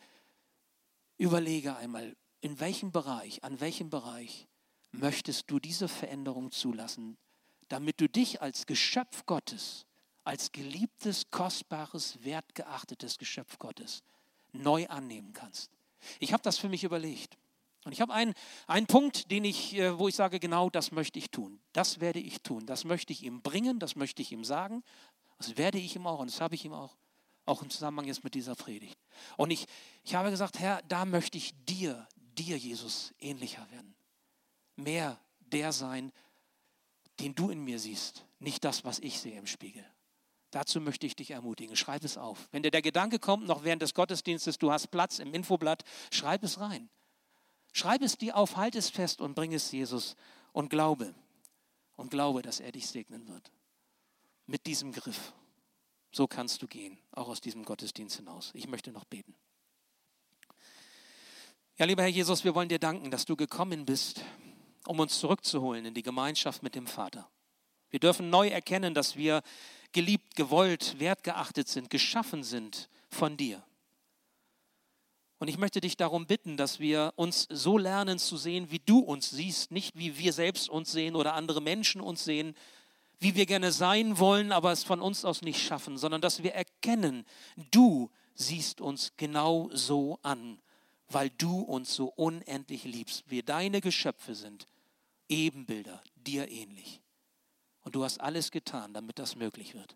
überlege 1.18 1.76
einmal, 1.76 2.16
in 2.42 2.60
welchem 2.60 2.92
Bereich, 2.92 3.44
an 3.44 3.60
welchem 3.60 3.90
Bereich 3.90 4.48
möchtest 4.92 5.50
du 5.50 5.60
diese 5.60 5.88
Veränderung 5.88 6.52
zulassen, 6.52 7.18
damit 7.70 8.02
du 8.02 8.10
dich 8.10 8.42
als 8.42 8.66
Geschöpf 8.66 9.26
Gottes, 9.26 9.86
als 10.24 10.52
geliebtes, 10.52 11.30
kostbares, 11.32 12.24
wertgeachtetes 12.24 13.18
Geschöpf 13.18 13.60
Gottes 13.60 14.04
neu 14.52 14.88
annehmen 14.88 15.34
kannst. 15.34 15.72
Ich 16.20 16.34
habe 16.34 16.44
das 16.44 16.58
für 16.58 16.70
mich 16.70 16.84
überlegt. 16.84 17.38
Und 17.86 17.92
ich 17.92 18.02
habe 18.02 18.14
einen, 18.14 18.34
einen 18.68 18.88
Punkt, 18.88 19.30
den 19.30 19.44
ich, 19.44 19.76
äh, 19.76 19.98
wo 19.98 20.08
ich 20.08 20.16
sage, 20.16 20.40
genau 20.40 20.70
das 20.70 20.92
möchte 20.92 21.20
ich 21.20 21.32
tun. 21.32 21.60
Das 21.74 22.00
werde 22.00 22.20
ich 22.20 22.42
tun. 22.42 22.66
Das 22.66 22.86
möchte 22.86 23.12
ich 23.12 23.24
ihm 23.24 23.42
bringen, 23.42 23.80
das 23.80 23.96
möchte 23.96 24.22
ich 24.22 24.32
ihm 24.32 24.46
sagen. 24.46 24.84
Das 25.38 25.58
werde 25.58 25.80
ich 25.80 25.96
ihm 25.96 26.08
auch 26.08 26.20
und 26.20 26.32
das 26.32 26.40
habe 26.40 26.56
ich 26.56 26.64
ihm 26.64 26.74
auch, 26.74 26.96
auch 27.46 27.62
im 27.62 27.70
Zusammenhang 27.70 28.06
jetzt 28.06 28.24
mit 28.24 28.34
dieser 28.34 28.56
Predigt. 28.56 28.98
Und 29.38 29.52
ich, 29.52 29.66
ich 30.04 30.16
habe 30.16 30.30
gesagt, 30.30 30.60
Herr, 30.60 30.82
da 30.88 31.06
möchte 31.06 31.38
ich 31.38 31.54
dir, 31.66 32.08
dir, 32.38 32.58
Jesus, 32.58 33.14
ähnlicher 33.20 33.70
werden. 33.72 33.96
Mehr 34.76 35.20
der 35.40 35.72
sein, 35.72 36.12
den 37.20 37.36
du 37.36 37.50
in 37.50 37.64
mir 37.64 37.80
siehst, 37.80 38.26
nicht 38.40 38.64
das, 38.64 38.84
was 38.84 39.00
ich 39.00 39.20
sehe 39.20 39.38
im 39.38 39.48
Spiegel. 39.48 39.86
Dazu 40.52 40.80
möchte 40.80 41.08
ich 41.08 41.16
dich 41.16 41.32
ermutigen. 41.32 41.76
Schreib 41.76 42.04
es 42.04 42.18
auf. 42.18 42.48
Wenn 42.52 42.64
dir 42.64 42.72
der 42.72 42.82
Gedanke 42.82 43.18
kommt, 43.18 43.48
noch 43.48 43.64
während 43.64 43.82
des 43.82 43.94
Gottesdienstes, 43.94 44.60
du 44.60 44.72
hast 44.72 44.88
Platz 44.92 45.20
im 45.20 45.34
Infoblatt, 45.34 45.84
schreib 46.12 46.44
es 46.44 46.60
rein. 46.60 46.90
Schreib 47.72 48.04
es 48.04 48.18
dir 48.18 48.38
auf, 48.38 48.56
halt 48.56 48.76
es 48.76 48.90
fest 48.90 49.20
und 49.20 49.34
bring 49.34 49.54
es 49.54 49.72
Jesus 49.72 50.16
und 50.52 50.70
glaube. 50.70 51.16
Und 51.96 52.12
glaube, 52.12 52.44
dass 52.44 52.60
er 52.60 52.72
dich 52.72 52.88
segnen 52.88 53.28
wird. 53.28 53.52
Mit 54.46 54.66
diesem 54.68 54.92
Griff. 54.92 55.34
So 56.16 56.28
kannst 56.28 56.62
du 56.62 56.68
gehen, 56.68 57.00
auch 57.12 57.28
aus 57.28 57.42
diesem 57.42 57.66
Gottesdienst 57.66 58.18
hinaus. 58.18 58.52
Ich 58.54 58.68
möchte 58.68 58.92
noch 58.92 59.04
beten. 59.04 59.36
Ja, 61.76 61.88
lieber 61.88 62.04
Herr 62.04 62.10
Jesus, 62.10 62.44
wir 62.44 62.54
wollen 62.54 62.70
dir 62.70 62.78
danken, 62.78 63.10
dass 63.10 63.26
du 63.26 63.36
gekommen 63.36 63.88
bist, 63.88 64.22
um 64.86 65.00
uns 65.00 65.20
zurückzuholen 65.20 65.86
in 65.86 65.96
die 65.96 66.04
Gemeinschaft 66.04 66.62
mit 66.62 66.76
dem 66.76 66.86
Vater. 66.86 67.28
Wir 67.90 68.00
dürfen 68.00 68.30
neu 68.30 68.48
erkennen, 68.48 68.94
dass 68.94 69.16
wir 69.16 69.42
geliebt, 69.92 70.36
gewollt, 70.36 71.00
wertgeachtet 71.00 71.68
sind, 71.68 71.90
geschaffen 71.90 72.44
sind 72.44 72.90
von 73.10 73.36
dir. 73.36 73.64
Und 75.40 75.48
ich 75.48 75.58
möchte 75.58 75.82
dich 75.82 75.98
darum 75.98 76.28
bitten, 76.28 76.58
dass 76.58 76.80
wir 76.80 77.14
uns 77.16 77.48
so 77.50 77.80
lernen 77.80 78.20
zu 78.20 78.38
sehen, 78.38 78.70
wie 78.70 78.80
du 78.80 79.00
uns 79.00 79.32
siehst, 79.32 79.72
nicht 79.72 79.98
wie 79.98 80.20
wir 80.20 80.32
selbst 80.32 80.70
uns 80.70 80.92
sehen 80.92 81.16
oder 81.16 81.34
andere 81.34 81.60
Menschen 81.60 82.02
uns 82.02 82.24
sehen, 82.24 82.56
wie 83.24 83.36
wir 83.36 83.46
gerne 83.46 83.72
sein 83.72 84.20
wollen, 84.20 84.52
aber 84.52 84.72
es 84.72 84.84
von 84.84 85.02
uns 85.02 85.24
aus 85.26 85.42
nicht 85.42 85.62
schaffen, 85.62 85.98
sondern 85.98 86.22
dass 86.22 86.44
wir 86.44 86.54
erkennen, 86.54 87.26
du 87.72 88.12
siehst 88.36 88.82
uns 88.82 89.14
genau 89.18 89.70
so 89.72 90.20
an, 90.22 90.60
weil 91.08 91.30
du 91.30 91.62
uns 91.62 91.96
so 91.96 92.08
unendlich 92.08 92.84
liebst. 92.84 93.24
Wir 93.28 93.44
deine 93.44 93.82
Geschöpfe 93.82 94.36
sind, 94.36 94.68
Ebenbilder, 95.30 96.04
dir 96.16 96.50
ähnlich. 96.50 97.02
Und 97.82 97.96
du 97.96 98.04
hast 98.04 98.20
alles 98.20 98.52
getan, 98.52 98.94
damit 98.94 99.20
das 99.20 99.36
möglich 99.36 99.74
wird. 99.74 99.96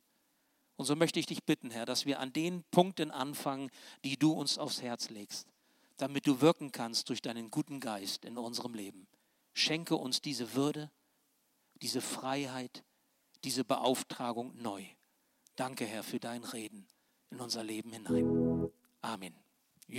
Und 0.77 0.85
so 0.85 0.95
möchte 0.95 1.19
ich 1.19 1.25
dich 1.25 1.43
bitten, 1.43 1.71
Herr, 1.71 1.85
dass 1.85 2.05
wir 2.05 2.19
an 2.19 2.31
den 2.31 2.63
Punkten 2.71 3.11
anfangen, 3.11 3.71
die 4.03 4.17
du 4.17 4.31
uns 4.31 4.57
aufs 4.57 4.81
Herz 4.81 5.09
legst, 5.09 5.47
damit 5.97 6.27
du 6.27 6.39
wirken 6.39 6.71
kannst 6.71 7.09
durch 7.09 7.21
deinen 7.21 7.49
guten 7.49 7.79
Geist 7.79 8.25
in 8.25 8.37
unserem 8.37 8.73
Leben. 8.73 9.07
Schenke 9.53 9.95
uns 9.95 10.21
diese 10.21 10.53
Würde, 10.53 10.91
diese 11.81 12.01
Freiheit, 12.01 12.83
diese 13.43 13.63
Beauftragung 13.63 14.55
neu. 14.61 14.83
Danke, 15.55 15.85
Herr, 15.85 16.03
für 16.03 16.19
dein 16.19 16.43
Reden 16.43 16.87
in 17.31 17.39
unser 17.39 17.63
Leben 17.63 17.91
hinein. 17.91 18.69
Amen. 19.01 19.46